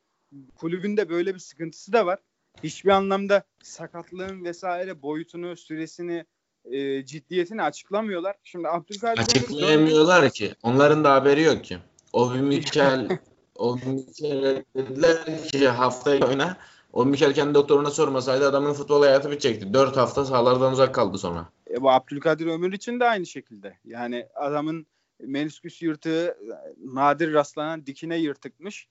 [0.56, 2.18] Kulübünde böyle bir sıkıntısı da var.
[2.62, 6.24] Hiçbir anlamda sakatlığın vesaire boyutunu, süresini,
[6.70, 8.36] e, ciddiyetini açıklamıyorlar.
[8.44, 10.30] Şimdi Abdülkadir Açıklayamıyorlar Ömür...
[10.30, 10.54] ki.
[10.62, 11.78] Onların da haberi yok ki.
[12.12, 13.18] O bir Mikel
[13.54, 16.56] o Mikel dediler ki haftaya oyna.
[16.92, 19.74] O Mikel kendi doktoruna sormasaydı adamın futbol hayatı bitecekti.
[19.74, 21.48] Dört hafta sahalardan uzak kaldı sonra.
[21.70, 23.78] E, bu Abdülkadir Ömür için de aynı şekilde.
[23.84, 24.86] Yani adamın
[25.20, 26.38] menisküs yırtığı
[26.84, 28.88] nadir rastlanan dikine yırtıkmış.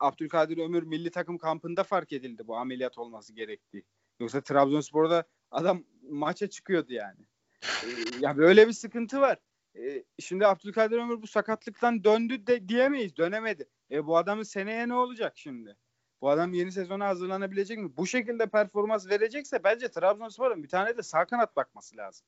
[0.00, 3.84] Abdülkadir Ömür milli takım kampında fark edildi bu ameliyat olması gerektiği.
[4.20, 7.26] Yoksa Trabzonspor'da adam maça çıkıyordu yani.
[7.62, 7.86] E,
[8.20, 9.38] ya böyle bir sıkıntı var.
[9.78, 13.16] E, şimdi Abdülkadir Ömür bu sakatlıktan döndü de diyemeyiz.
[13.16, 13.68] Dönemedi.
[13.90, 15.76] E bu adamın seneye ne olacak şimdi?
[16.20, 17.96] Bu adam yeni sezona hazırlanabilecek mi?
[17.96, 22.26] Bu şekilde performans verecekse bence Trabzonspor'un bir tane de sağ kanat bakması lazım.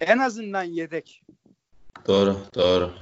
[0.00, 1.22] En azından yedek.
[2.06, 2.92] Doğru, doğru.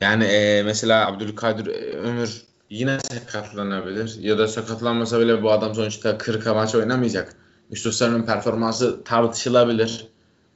[0.00, 4.18] Yani e, mesela Abdülkadir Ömür yine sakatlanabilir.
[4.20, 7.36] Ya da sakatlanmasa bile bu adam sonuçta 40 maç oynamayacak.
[7.70, 10.08] Yusuf Sarı'nın performansı tartışılabilir.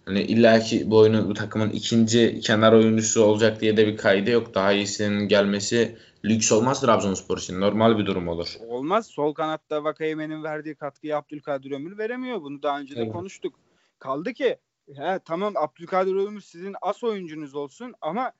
[0.04, 4.54] Hani illaki bu oyunu bu takımın ikinci kenar oyuncusu olacak diye de bir kaydı yok.
[4.54, 7.60] Daha iyisinin gelmesi lüks olmaz Trabzonspor için.
[7.60, 8.56] Normal bir durum olur.
[8.68, 9.06] Olmaz.
[9.06, 12.42] Sol kanatta Vakayemen'in verdiği katkıyı Abdülkadir Ömür veremiyor.
[12.42, 13.12] Bunu daha önce de evet.
[13.12, 13.54] konuştuk.
[13.98, 14.58] Kaldı ki
[14.96, 18.32] he, tamam Abdülkadir Ömür sizin as oyuncunuz olsun ama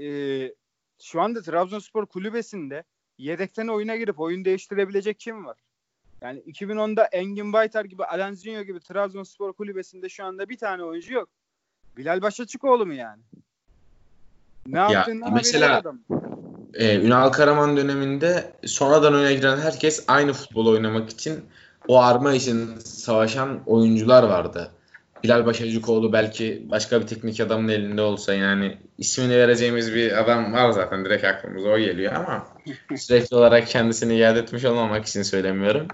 [0.00, 0.08] e,
[1.02, 2.84] şu anda Trabzonspor kulübesinde
[3.18, 5.56] yedekten oyuna girip oyun değiştirebilecek kim var?
[6.22, 11.28] Yani 2010'da Engin Baytar gibi, Alanzinho gibi Trabzonspor kulübesinde şu anda bir tane oyuncu yok.
[11.96, 13.22] Bilal Başaçıkoğlu mu yani?
[14.66, 15.98] Ne ya, mesela adam.
[16.74, 21.44] E, Ünal Karaman döneminde sonradan oyuna giren herkes aynı futbol oynamak için
[21.88, 24.70] o arma için savaşan oyuncular vardı.
[25.22, 30.70] Bilal Başacıkoğlu belki başka bir teknik adamın elinde olsa yani ismini vereceğimiz bir adam var
[30.70, 32.46] zaten direkt aklımıza o geliyor ama
[32.96, 35.88] sürekli olarak kendisini iade etmiş olmamak için söylemiyorum.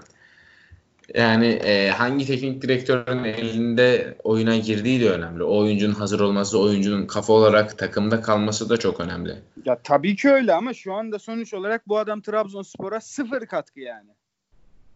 [1.13, 5.43] Yani e, hangi teknik direktörün elinde oyuna girdiği de önemli.
[5.43, 9.35] O oyuncunun hazır olması, oyuncunun kafa olarak takımda kalması da çok önemli.
[9.65, 14.09] Ya tabii ki öyle ama şu anda sonuç olarak bu adam Trabzonspor'a sıfır katkı yani.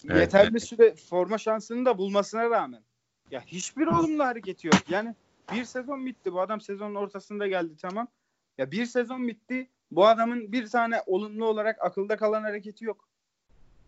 [0.09, 2.81] Evet, Yeterli süre forma şansını da bulmasına rağmen.
[3.31, 4.89] Ya hiçbir olumlu hareketi yok.
[4.89, 5.15] Yani
[5.53, 6.33] bir sezon bitti.
[6.33, 8.07] Bu adam sezonun ortasında geldi tamam.
[8.57, 9.69] Ya bir sezon bitti.
[9.91, 13.07] Bu adamın bir tane olumlu olarak akılda kalan hareketi yok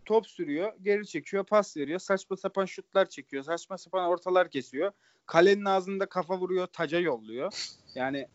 [0.06, 4.92] top sürüyor, geri çekiyor, pas veriyor, saçma sapan şutlar çekiyor, saçma sapan ortalar kesiyor.
[5.26, 7.52] Kalenin ağzında kafa vuruyor, taca yolluyor.
[7.94, 8.26] Yani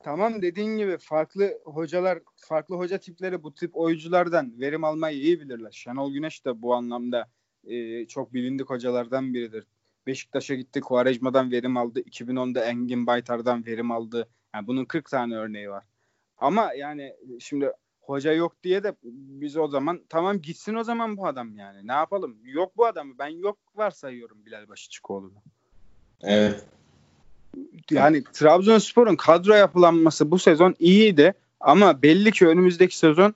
[0.00, 5.70] tamam dediğin gibi farklı hocalar, farklı hoca tipleri bu tip oyunculardan verim almayı iyi bilirler.
[5.72, 7.28] Şenol Güneş de bu anlamda
[7.64, 9.66] e, çok bilindik hocalardan biridir.
[10.06, 12.00] Beşiktaş'a gitti, Kuarejma'dan verim aldı.
[12.00, 14.28] 2010'da Engin Baytar'dan verim aldı.
[14.54, 15.84] Yani bunun 40 tane örneği var.
[16.38, 17.72] Ama yani şimdi
[18.02, 21.86] hoca yok diye de biz o zaman tamam gitsin o zaman bu adam yani.
[21.86, 22.36] Ne yapalım?
[22.44, 23.18] Yok bu adamı.
[23.18, 25.42] Ben yok varsayıyorum Bilal Başıçıkoğlu'nu.
[26.22, 26.64] Evet.
[27.90, 33.34] Yani Trabzonspor'un kadro yapılanması bu sezon iyiydi ama belli ki önümüzdeki sezon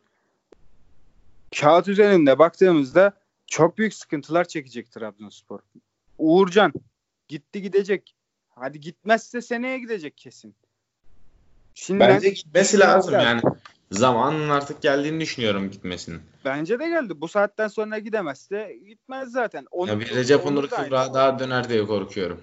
[1.61, 3.13] kağıt üzerinde baktığımızda
[3.47, 5.61] çok büyük sıkıntılar çekecek Trabzonspor.
[6.19, 6.73] Uğurcan
[7.29, 8.15] gitti gidecek.
[8.49, 10.55] Hadi gitmezse seneye gidecek kesin.
[11.75, 13.41] Şimdiden Bence gitmesi lazım yani.
[13.91, 16.21] Zamanın artık geldiğini düşünüyorum gitmesinin.
[16.45, 17.21] Bence de geldi.
[17.21, 19.67] Bu saatten sonra gidemezse gitmez zaten.
[19.71, 22.41] Onu, ya bir Recep Onur Kıvrak'a daha döner diye korkuyorum.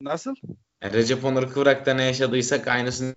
[0.00, 0.34] Nasıl?
[0.82, 3.14] Yani Recep Onur Kıvrak'ta ne yaşadıysak aynısını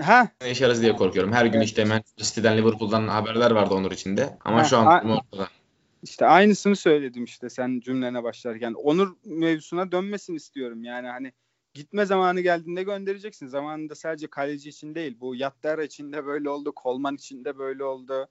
[0.00, 0.28] ha.
[0.46, 1.32] yaşarız diye korkuyorum.
[1.32, 1.68] Her gün evet.
[1.68, 4.38] işte Manchester City'den Liverpool'dan haberler vardı Onur içinde.
[4.44, 5.48] Ama ha, şu an a- ortada.
[6.02, 8.72] İşte aynısını söyledim işte sen cümlene başlarken.
[8.72, 10.84] Onur mevzusuna dönmesin istiyorum.
[10.84, 11.32] Yani hani
[11.74, 13.46] gitme zamanı geldiğinde göndereceksin.
[13.46, 15.16] Zamanında sadece kaleci için değil.
[15.20, 16.72] Bu Yattara için de böyle oldu.
[16.72, 18.28] Kolman için de böyle oldu.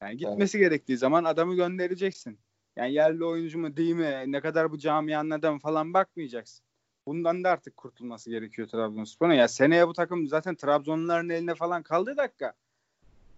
[0.00, 0.68] Yani gitmesi evet.
[0.68, 2.38] gerektiği zaman adamı göndereceksin.
[2.76, 4.24] Yani yerli oyuncu mu değil mi?
[4.26, 6.64] Ne kadar bu camianın adamı falan bakmayacaksın.
[7.06, 9.32] Bundan da artık kurtulması gerekiyor Trabzonspor'un.
[9.32, 12.52] Ya seneye bu takım zaten Trabzonluların eline falan kaldığı dakika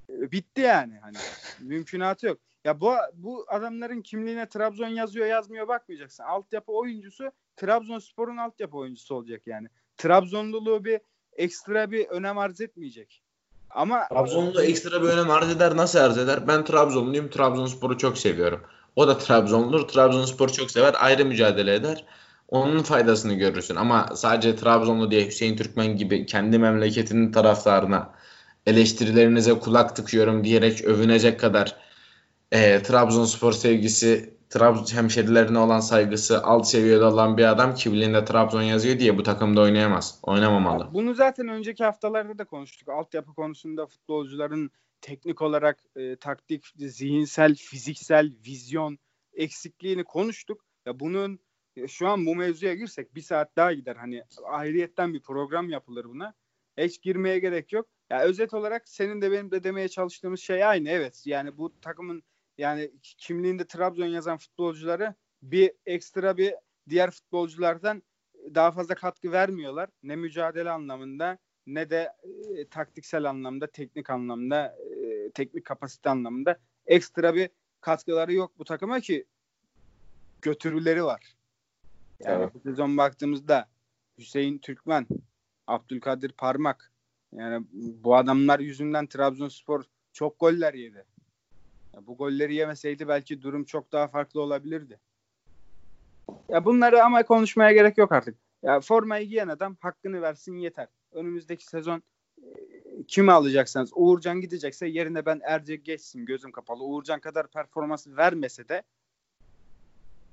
[0.08, 0.98] bitti yani.
[0.98, 1.16] Hani
[1.60, 2.38] mümkünatı yok.
[2.64, 6.24] Ya bu bu adamların kimliğine Trabzon yazıyor yazmıyor bakmayacaksın.
[6.24, 9.68] Altyapı oyuncusu Trabzonspor'un altyapı oyuncusu olacak yani.
[9.96, 11.00] Trabzonluluğu bir
[11.36, 13.22] ekstra bir önem arz etmeyecek.
[13.70, 15.76] Ama Trabzonlu ekstra bir önem arz eder.
[15.76, 16.48] Nasıl arz eder?
[16.48, 17.30] Ben Trabzonluyum.
[17.30, 18.60] Trabzonspor'u çok seviyorum.
[18.96, 19.88] O da Trabzonludur.
[19.88, 20.94] Trabzonspor'u çok sever.
[20.98, 22.04] Ayrı mücadele eder.
[22.48, 23.76] Onun faydasını görürsün.
[23.76, 28.14] Ama sadece Trabzonlu diye Hüseyin Türkmen gibi kendi memleketinin taraftarına
[28.66, 31.76] eleştirilerinize kulak tıkıyorum diyerek övünecek kadar
[32.54, 38.98] e, Trabzonspor sevgisi, Trabzon hemşerilerine olan saygısı alt seviyede olan bir adam kimliğinde Trabzon yazıyor
[38.98, 40.18] diye bu takımda oynayamaz.
[40.22, 40.94] Oynamamalı.
[40.94, 42.88] Bunu zaten önceki haftalarda da konuştuk.
[42.88, 48.98] Altyapı konusunda futbolcuların teknik olarak e, taktik, zihinsel, fiziksel, vizyon
[49.34, 50.64] eksikliğini konuştuk.
[50.86, 51.38] Ya bunun
[51.88, 53.96] şu an bu mevzuya girsek bir saat daha gider.
[53.96, 56.34] Hani ayrıyetten bir program yapılır buna.
[56.78, 57.86] Hiç girmeye gerek yok.
[58.10, 60.88] Ya özet olarak senin de benim de demeye çalıştığımız şey aynı.
[60.88, 62.22] Evet yani bu takımın
[62.58, 66.54] yani kimliğinde Trabzon yazan futbolcuları bir ekstra bir
[66.88, 68.02] diğer futbolculardan
[68.54, 69.88] daha fazla katkı vermiyorlar.
[70.02, 72.12] Ne mücadele anlamında ne de
[72.56, 77.50] e, taktiksel anlamda, teknik anlamda, e, teknik kapasite anlamında ekstra bir
[77.80, 79.24] katkıları yok bu takıma ki
[80.42, 81.36] götürüleri var.
[82.20, 82.54] Yani evet.
[82.54, 83.68] bu sezon baktığımızda
[84.18, 85.06] Hüseyin Türkmen,
[85.66, 86.92] Abdülkadir Parmak
[87.32, 91.04] yani bu adamlar yüzünden Trabzonspor çok goller yedi.
[91.94, 95.00] Ya bu golleri yemeseydi belki durum çok daha farklı olabilirdi.
[96.48, 98.38] Ya bunları ama konuşmaya gerek yok artık.
[98.62, 100.88] Ya formayı giyen adam hakkını versin yeter.
[101.12, 102.02] Önümüzdeki sezon
[102.38, 102.48] e,
[103.08, 106.84] kimi alacaksanız Uğurcan gidecekse yerine ben Erce geçsin gözüm kapalı.
[106.84, 108.82] Uğurcan kadar performans vermese de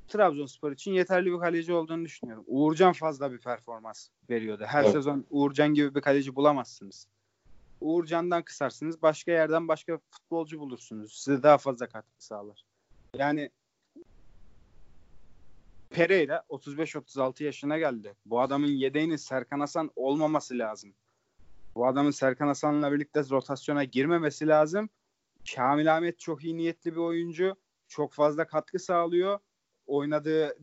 [0.08, 2.44] Trabzonspor için yeterli bir kaleci olduğunu düşünüyorum.
[2.48, 4.64] Uğurcan fazla bir performans veriyordu.
[4.68, 4.94] Her evet.
[4.94, 7.08] sezon Uğurcan gibi bir kaleci bulamazsınız.
[7.82, 9.02] Uğurcan'dan kısarsınız.
[9.02, 11.14] Başka yerden başka futbolcu bulursunuz.
[11.14, 12.64] Size daha fazla katkı sağlar.
[13.16, 13.50] Yani
[15.90, 18.16] Pereira 35-36 yaşına geldi.
[18.26, 20.94] Bu adamın yedeğinin Serkan Hasan olmaması lazım.
[21.76, 24.90] Bu adamın Serkan Hasan'la birlikte rotasyona girmemesi lazım.
[25.56, 27.56] Kamil Ahmet çok iyi niyetli bir oyuncu.
[27.88, 29.40] Çok fazla katkı sağlıyor.
[29.88, 30.58] Oynadığı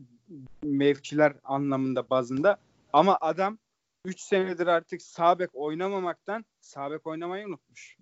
[0.63, 2.57] mevkiler anlamında bazında.
[2.93, 3.57] Ama adam
[4.05, 7.97] 3 senedir artık sağ bek oynamamaktan sağ bek oynamayı unutmuş.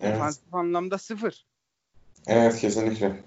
[0.00, 0.14] Evet.
[0.14, 1.46] Defansif anlamda sıfır.
[2.26, 3.22] Evet kesinlikle.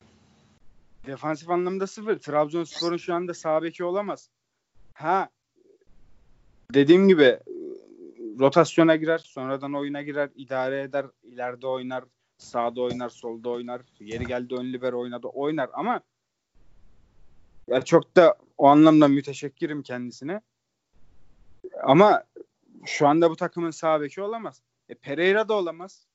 [1.05, 2.19] Defansif anlamda sıfır.
[2.19, 4.30] Trabzonspor'un şu anda sağ beki olamaz.
[4.93, 5.30] Ha
[6.73, 7.39] dediğim gibi
[8.39, 12.03] rotasyona girer, sonradan oyuna girer, idare eder, ileride oynar,
[12.38, 16.01] sağda oynar, solda oynar, yeri geldi ön liber oynadı, oynar ama
[17.68, 20.41] ya çok da o anlamda müteşekkirim kendisine.
[21.84, 22.23] Ama
[22.85, 24.61] şu anda bu takımın sağ beki olamaz.
[24.89, 26.07] E, Pereira da olamaz.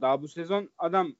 [0.00, 1.12] Daha bu sezon adam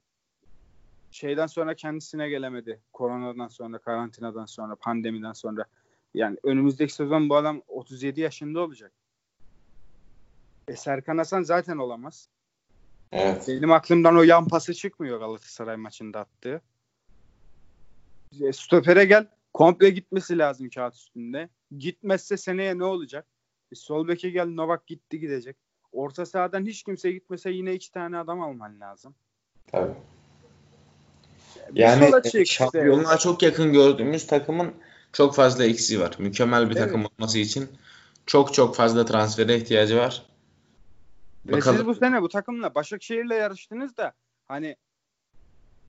[1.11, 2.81] şeyden sonra kendisine gelemedi.
[2.93, 5.65] Koronadan sonra, karantinadan sonra, pandemiden sonra.
[6.13, 8.91] Yani önümüzdeki sezon bu adam 37 yaşında olacak.
[10.67, 12.29] E Serkan Hasan zaten olamaz.
[13.11, 13.45] Evet.
[13.47, 16.61] Benim aklımdan o yan pası çıkmıyor Galatasaray maçında attığı.
[18.41, 19.27] E, stopere gel.
[19.53, 21.49] Komple gitmesi lazım kağıt üstünde.
[21.77, 23.27] Gitmezse seneye ne olacak?
[23.71, 25.57] E, sol beke gel Novak gitti gidecek.
[25.91, 29.15] Orta sahadan hiç kimse gitmese yine iki tane adam alman lazım.
[29.67, 29.93] Tabii.
[31.71, 34.73] Bir yani şampiyonluğa çok yakın gördüğümüz takımın
[35.13, 36.15] çok fazla eksiği var.
[36.19, 37.69] Mükemmel bir takım olması için
[38.25, 40.25] çok çok fazla transfere ihtiyacı var.
[41.45, 41.77] Ve Bakalım.
[41.77, 44.13] siz bu sene bu takımla Başakşehir'le yarıştınız da
[44.47, 44.75] hani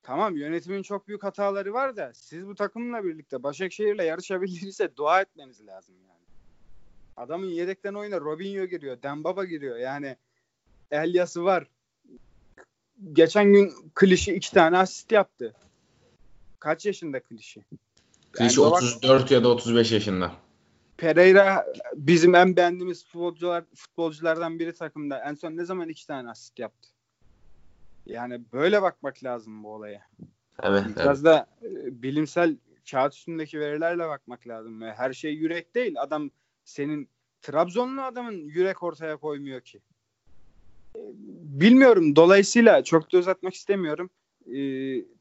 [0.04, 5.66] tamam yönetimin çok büyük hataları var da siz bu takımla birlikte Başakşehir'le yarışabildiyse dua etmeniz
[5.66, 6.24] lazım yani.
[7.16, 9.76] Adamın yedekten oyuna Robinho giriyor, Dembaba giriyor.
[9.76, 10.16] Yani
[10.90, 11.66] Elyas'ı var.
[13.12, 15.54] geçen gün Klişi iki tane asist yaptı.
[16.58, 17.64] Kaç yaşında Klişi?
[18.32, 20.32] Klişi yani 34 bak, ya da 35 yaşında.
[20.96, 25.18] Pereira bizim en beğendiğimiz futbolcular futbolculardan biri takımda.
[25.18, 26.93] En son ne zaman iki tane asist yaptı?
[28.06, 30.06] Yani böyle bakmak lazım bu olaya.
[30.62, 30.84] Evet.
[30.96, 31.34] Biraz evet.
[31.34, 32.56] da e, bilimsel
[32.90, 34.82] kağıt üstündeki verilerle bakmak lazım.
[34.82, 35.94] Her şey yürek değil.
[35.98, 36.30] Adam
[36.64, 37.08] senin
[37.42, 39.80] Trabzonlu adamın yürek ortaya koymuyor ki.
[40.96, 41.00] E,
[41.60, 42.16] bilmiyorum.
[42.16, 44.10] Dolayısıyla çok da uzatmak istemiyorum.
[44.46, 44.56] E,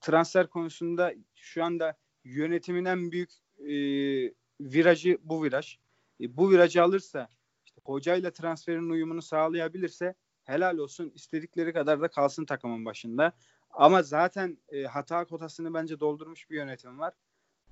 [0.01, 3.29] transfer konusunda şu anda yönetimin en büyük
[3.59, 3.73] e,
[4.61, 5.77] virajı bu viraj.
[6.21, 7.29] E, bu virajı alırsa
[7.65, 10.13] işte hocayla transferin uyumunu sağlayabilirse
[10.43, 13.33] helal olsun istedikleri kadar da kalsın takımın başında.
[13.71, 17.13] Ama zaten e, hata kotasını bence doldurmuş bir yönetim var.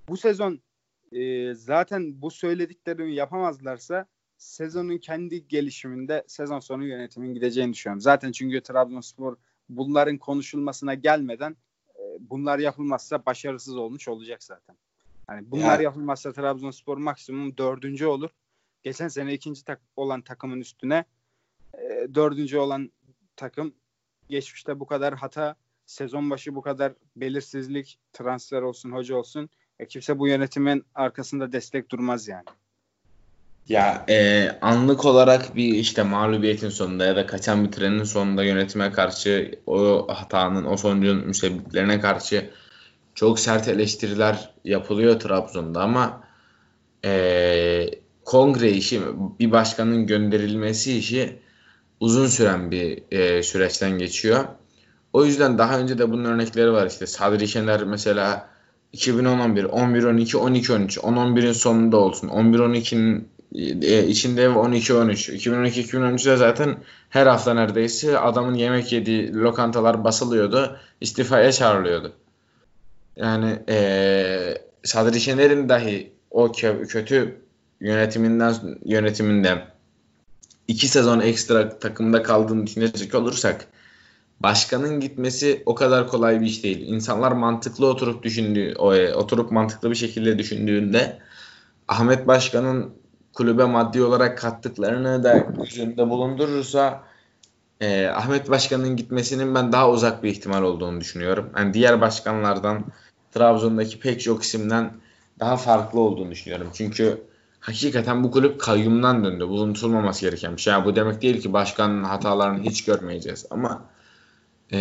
[0.07, 0.61] Bu sezon
[1.11, 4.05] e, zaten bu söylediklerimi yapamazlarsa
[4.37, 8.01] sezonun kendi gelişiminde sezon sonu yönetimin gideceğini düşünüyorum.
[8.01, 9.37] Zaten çünkü Trabzonspor
[9.69, 11.55] bunların konuşulmasına gelmeden
[11.95, 14.75] e, bunlar yapılmazsa başarısız olmuş olacak zaten.
[15.29, 15.83] Yani bunlar ya.
[15.83, 18.29] yapılmazsa Trabzonspor maksimum dördüncü olur.
[18.83, 21.05] Geçen sene ikinci tak olan takımın üstüne
[21.73, 22.91] e, dördüncü olan
[23.35, 23.73] takım
[24.29, 29.49] geçmişte bu kadar hata sezon başı bu kadar belirsizlik transfer olsun hoca olsun
[29.79, 32.45] e, kimse bu yönetimin arkasında destek durmaz yani.
[33.69, 38.91] Ya e, anlık olarak bir işte mağlubiyetin sonunda ya da kaçan bir trenin sonunda yönetime
[38.91, 42.49] karşı o hatanın o sonucun müsebbiplerine karşı
[43.15, 46.23] çok sert eleştiriler yapılıyor Trabzon'da ama
[47.05, 47.89] e,
[48.25, 49.01] kongre işi
[49.39, 51.39] bir başkanın gönderilmesi işi
[52.01, 54.45] uzun süren bir e, süreçten geçiyor.
[55.13, 58.49] O yüzden daha önce de bunun örnekleri var işte Sadri Şener mesela
[58.93, 62.27] 2011, 11, 12, 12, 13, 10, 11'in sonunda olsun.
[62.27, 63.27] 11, 12'nin
[63.81, 65.29] e, içinde 12, 13.
[65.29, 66.77] 2012, 2013'de zaten
[67.09, 70.77] her hafta neredeyse adamın yemek yediği lokantalar basılıyordu.
[71.01, 72.13] istifaya çağrılıyordu.
[73.15, 76.51] Yani e, Sadri Şener'in dahi o
[76.87, 77.41] kötü
[77.79, 78.53] yönetiminden
[78.85, 79.71] yönetiminden
[80.71, 83.67] iki sezon ekstra takımda kaldığını düşünecek olursak
[84.39, 86.87] başkanın gitmesi o kadar kolay bir iş değil.
[86.87, 88.75] İnsanlar mantıklı oturup düşündüğü,
[89.15, 91.19] oturup mantıklı bir şekilde düşündüğünde
[91.87, 92.93] Ahmet Başkan'ın
[93.33, 97.03] kulübe maddi olarak kattıklarını da gözünde bulundurursa
[97.81, 101.49] e, Ahmet Başkan'ın gitmesinin ben daha uzak bir ihtimal olduğunu düşünüyorum.
[101.57, 102.85] Yani diğer başkanlardan
[103.31, 104.91] Trabzon'daki pek çok isimden
[105.39, 106.69] daha farklı olduğunu düşünüyorum.
[106.73, 107.30] Çünkü
[107.61, 109.49] hakikaten bu kulüp kayyumdan döndü.
[109.49, 110.73] Bu unutulmaması gereken bir şey.
[110.73, 113.45] Yani bu demek değil ki başkanın hatalarını hiç görmeyeceğiz.
[113.49, 113.89] Ama
[114.73, 114.77] e,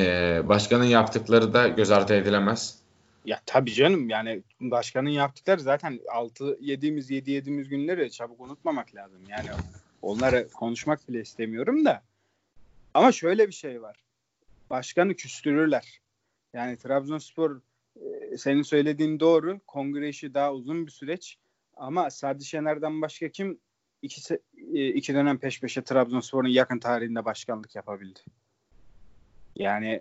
[0.49, 2.79] başkanın yaptıkları da göz ardı edilemez.
[3.25, 9.21] Ya tabii canım yani başkanın yaptıkları zaten 6 yediğimiz 7 yediğimiz günleri çabuk unutmamak lazım.
[9.29, 9.49] Yani
[10.03, 12.03] onları konuşmak bile istemiyorum da.
[12.95, 13.97] Ama şöyle bir şey var.
[14.71, 16.01] Başkanı küstürürler.
[16.53, 17.61] Yani Trabzonspor
[17.97, 19.61] e, senin söylediğin doğru.
[19.67, 21.39] Kongre işi daha uzun bir süreç.
[21.81, 23.59] Ama Sadi Şener'den başka kim
[24.03, 24.35] iki,
[24.75, 28.21] e, iki dönem peş peşe Trabzonspor'un yakın tarihinde başkanlık yapabildi?
[29.57, 30.01] Yani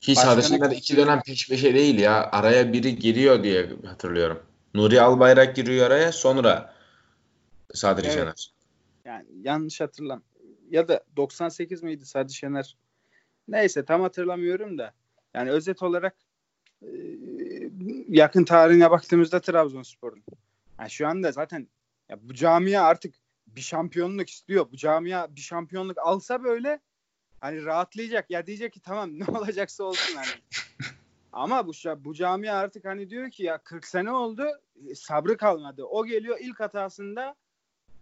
[0.00, 2.30] ki Sadi iki dönem peş peşe değil ya.
[2.30, 4.42] Araya biri giriyor diye hatırlıyorum.
[4.74, 6.74] Nuri Albayrak giriyor araya sonra
[7.74, 8.14] Sadri evet.
[8.14, 8.52] Şener.
[9.04, 10.22] Yani yanlış hatırlam.
[10.70, 12.76] Ya da 98 miydi Sadri Şener?
[13.48, 14.92] Neyse tam hatırlamıyorum da.
[15.34, 16.16] Yani özet olarak
[16.82, 16.88] e,
[18.08, 20.22] yakın tarihine baktığımızda Trabzonspor'un.
[20.80, 21.68] Yani şu anda zaten
[22.08, 23.14] ya bu camia artık
[23.46, 24.72] bir şampiyonluk istiyor.
[24.72, 26.80] Bu camia bir şampiyonluk alsa böyle
[27.40, 28.30] hani rahatlayacak.
[28.30, 30.28] Ya diyecek ki tamam ne olacaksa olsun hani.
[31.32, 34.44] Ama bu bu camia artık hani diyor ki ya 40 sene oldu
[34.94, 35.84] sabrı kalmadı.
[35.84, 37.36] O geliyor ilk hatasında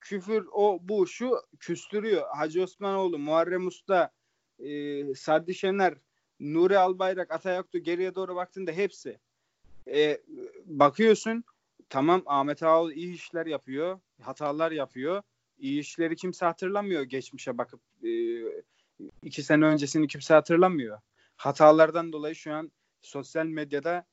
[0.00, 2.26] küfür o bu şu küstürüyor.
[2.36, 4.10] Hacı Osmanoğlu, Muharrem Usta,
[4.58, 5.94] e, Saddi Şener,
[6.40, 9.18] Nuri Albayrak, Atayaktu geriye doğru baktığında hepsi.
[9.86, 10.20] E,
[10.64, 11.44] bakıyorsun
[11.88, 15.22] tamam Ahmet Ağol iyi işler yapıyor, hatalar yapıyor.
[15.58, 18.10] İyi işleri kimse hatırlamıyor geçmişe bakıp e,
[19.22, 21.00] iki sene öncesini kimse hatırlamıyor.
[21.36, 24.06] Hatalardan dolayı şu an sosyal medyada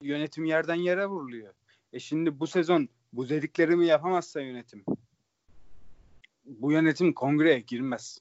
[0.00, 1.54] yönetim yerden yere vuruluyor.
[1.92, 4.84] E şimdi bu sezon bu dediklerimi yapamazsa yönetim
[6.46, 8.18] bu yönetim kongreye girmez.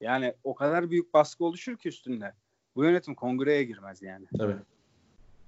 [0.00, 2.32] Yani o kadar büyük baskı oluşur ki üstünde.
[2.76, 4.26] Bu yönetim kongreye girmez yani.
[4.38, 4.56] Tabii.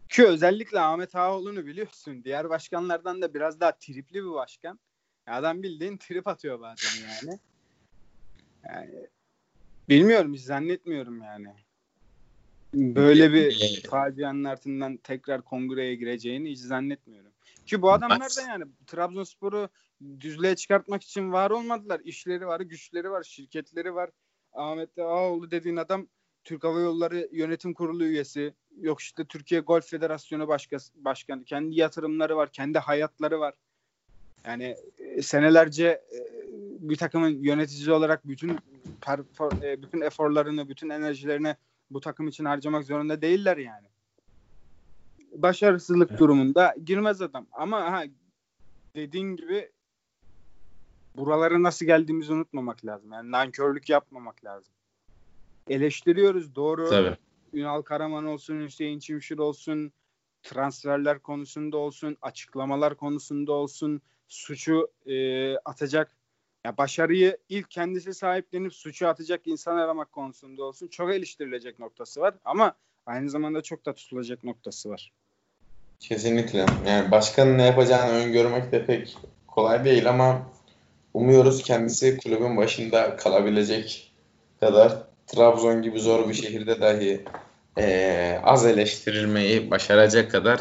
[0.08, 2.24] Ki özellikle Ahmet Ağaoğlu'nu biliyorsun.
[2.24, 4.80] Diğer başkanlardan da biraz daha tripli bir başkan.
[5.26, 7.38] Adam bildiğin trip atıyor bazen yani.
[8.68, 9.06] Yani
[9.88, 11.54] bilmiyorum hiç zannetmiyorum yani.
[12.74, 17.32] Böyle bir facianın ardından tekrar kongreye gireceğini hiç zannetmiyorum.
[17.66, 19.68] Ki bu adamlar da yani Trabzonspor'u
[20.20, 22.00] düzlüğe çıkartmak için var olmadılar.
[22.04, 24.10] İşleri var, güçleri var, şirketleri var.
[24.52, 26.06] Ahmet Ağaoğlu dediğin adam
[26.44, 32.36] Türk Hava Yolları Yönetim Kurulu üyesi, yok işte Türkiye Golf Federasyonu başkası, başkanı, kendi yatırımları
[32.36, 33.54] var, kendi hayatları var.
[34.46, 36.18] Yani e, senelerce e,
[36.78, 38.58] bir takımın yöneticisi olarak bütün
[39.00, 41.56] perfor, e, bütün eforlarını, bütün enerjilerini
[41.90, 43.86] bu takım için harcamak zorunda değiller yani.
[45.32, 46.20] Başarısızlık evet.
[46.20, 47.46] durumunda girmez adam.
[47.52, 48.04] Ama ha,
[48.94, 49.70] dediğin gibi
[51.16, 53.12] buralara nasıl geldiğimizi unutmamak lazım.
[53.12, 54.72] Yani nankörlük yapmamak lazım.
[55.68, 56.90] Eleştiriyoruz doğru.
[56.90, 57.16] Tabii.
[57.52, 59.92] Ünal Karaman olsun, Hüseyin Çimşir olsun,
[60.42, 66.16] transferler konusunda olsun, açıklamalar konusunda olsun, suçu e, atacak
[66.64, 72.34] ya başarıyı ilk kendisi sahiplenip suçu atacak insan aramak konusunda olsun çok eleştirilecek noktası var
[72.44, 72.74] ama
[73.06, 75.12] aynı zamanda çok da tutulacak noktası var.
[76.00, 76.66] Kesinlikle.
[76.86, 79.16] Yani başkanın ne yapacağını öngörmek de pek
[79.46, 80.50] kolay değil ama
[81.14, 84.12] umuyoruz kendisi kulübün başında kalabilecek
[84.60, 87.24] kadar Trabzon gibi zor bir şehirde dahi
[87.78, 90.60] e, az eleştirilmeyi başaracak kadar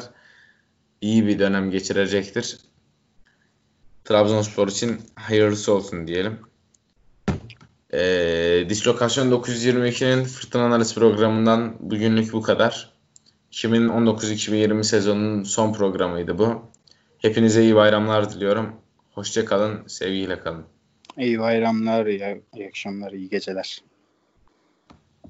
[1.02, 2.58] iyi bir dönem geçirecektir.
[4.06, 6.40] Trabzonspor için hayırlısı olsun diyelim.
[7.94, 12.94] Ee, Dislokasyon 922'nin Fırtına Analiz programından bugünlük bu kadar.
[13.52, 16.62] 2019-2020 sezonunun son programıydı bu.
[17.18, 18.76] Hepinize iyi bayramlar diliyorum.
[19.12, 20.66] Hoşça kalın, sevgiyle kalın.
[21.18, 23.82] İyi bayramlar, iyi, iyi akşamlar, iyi geceler.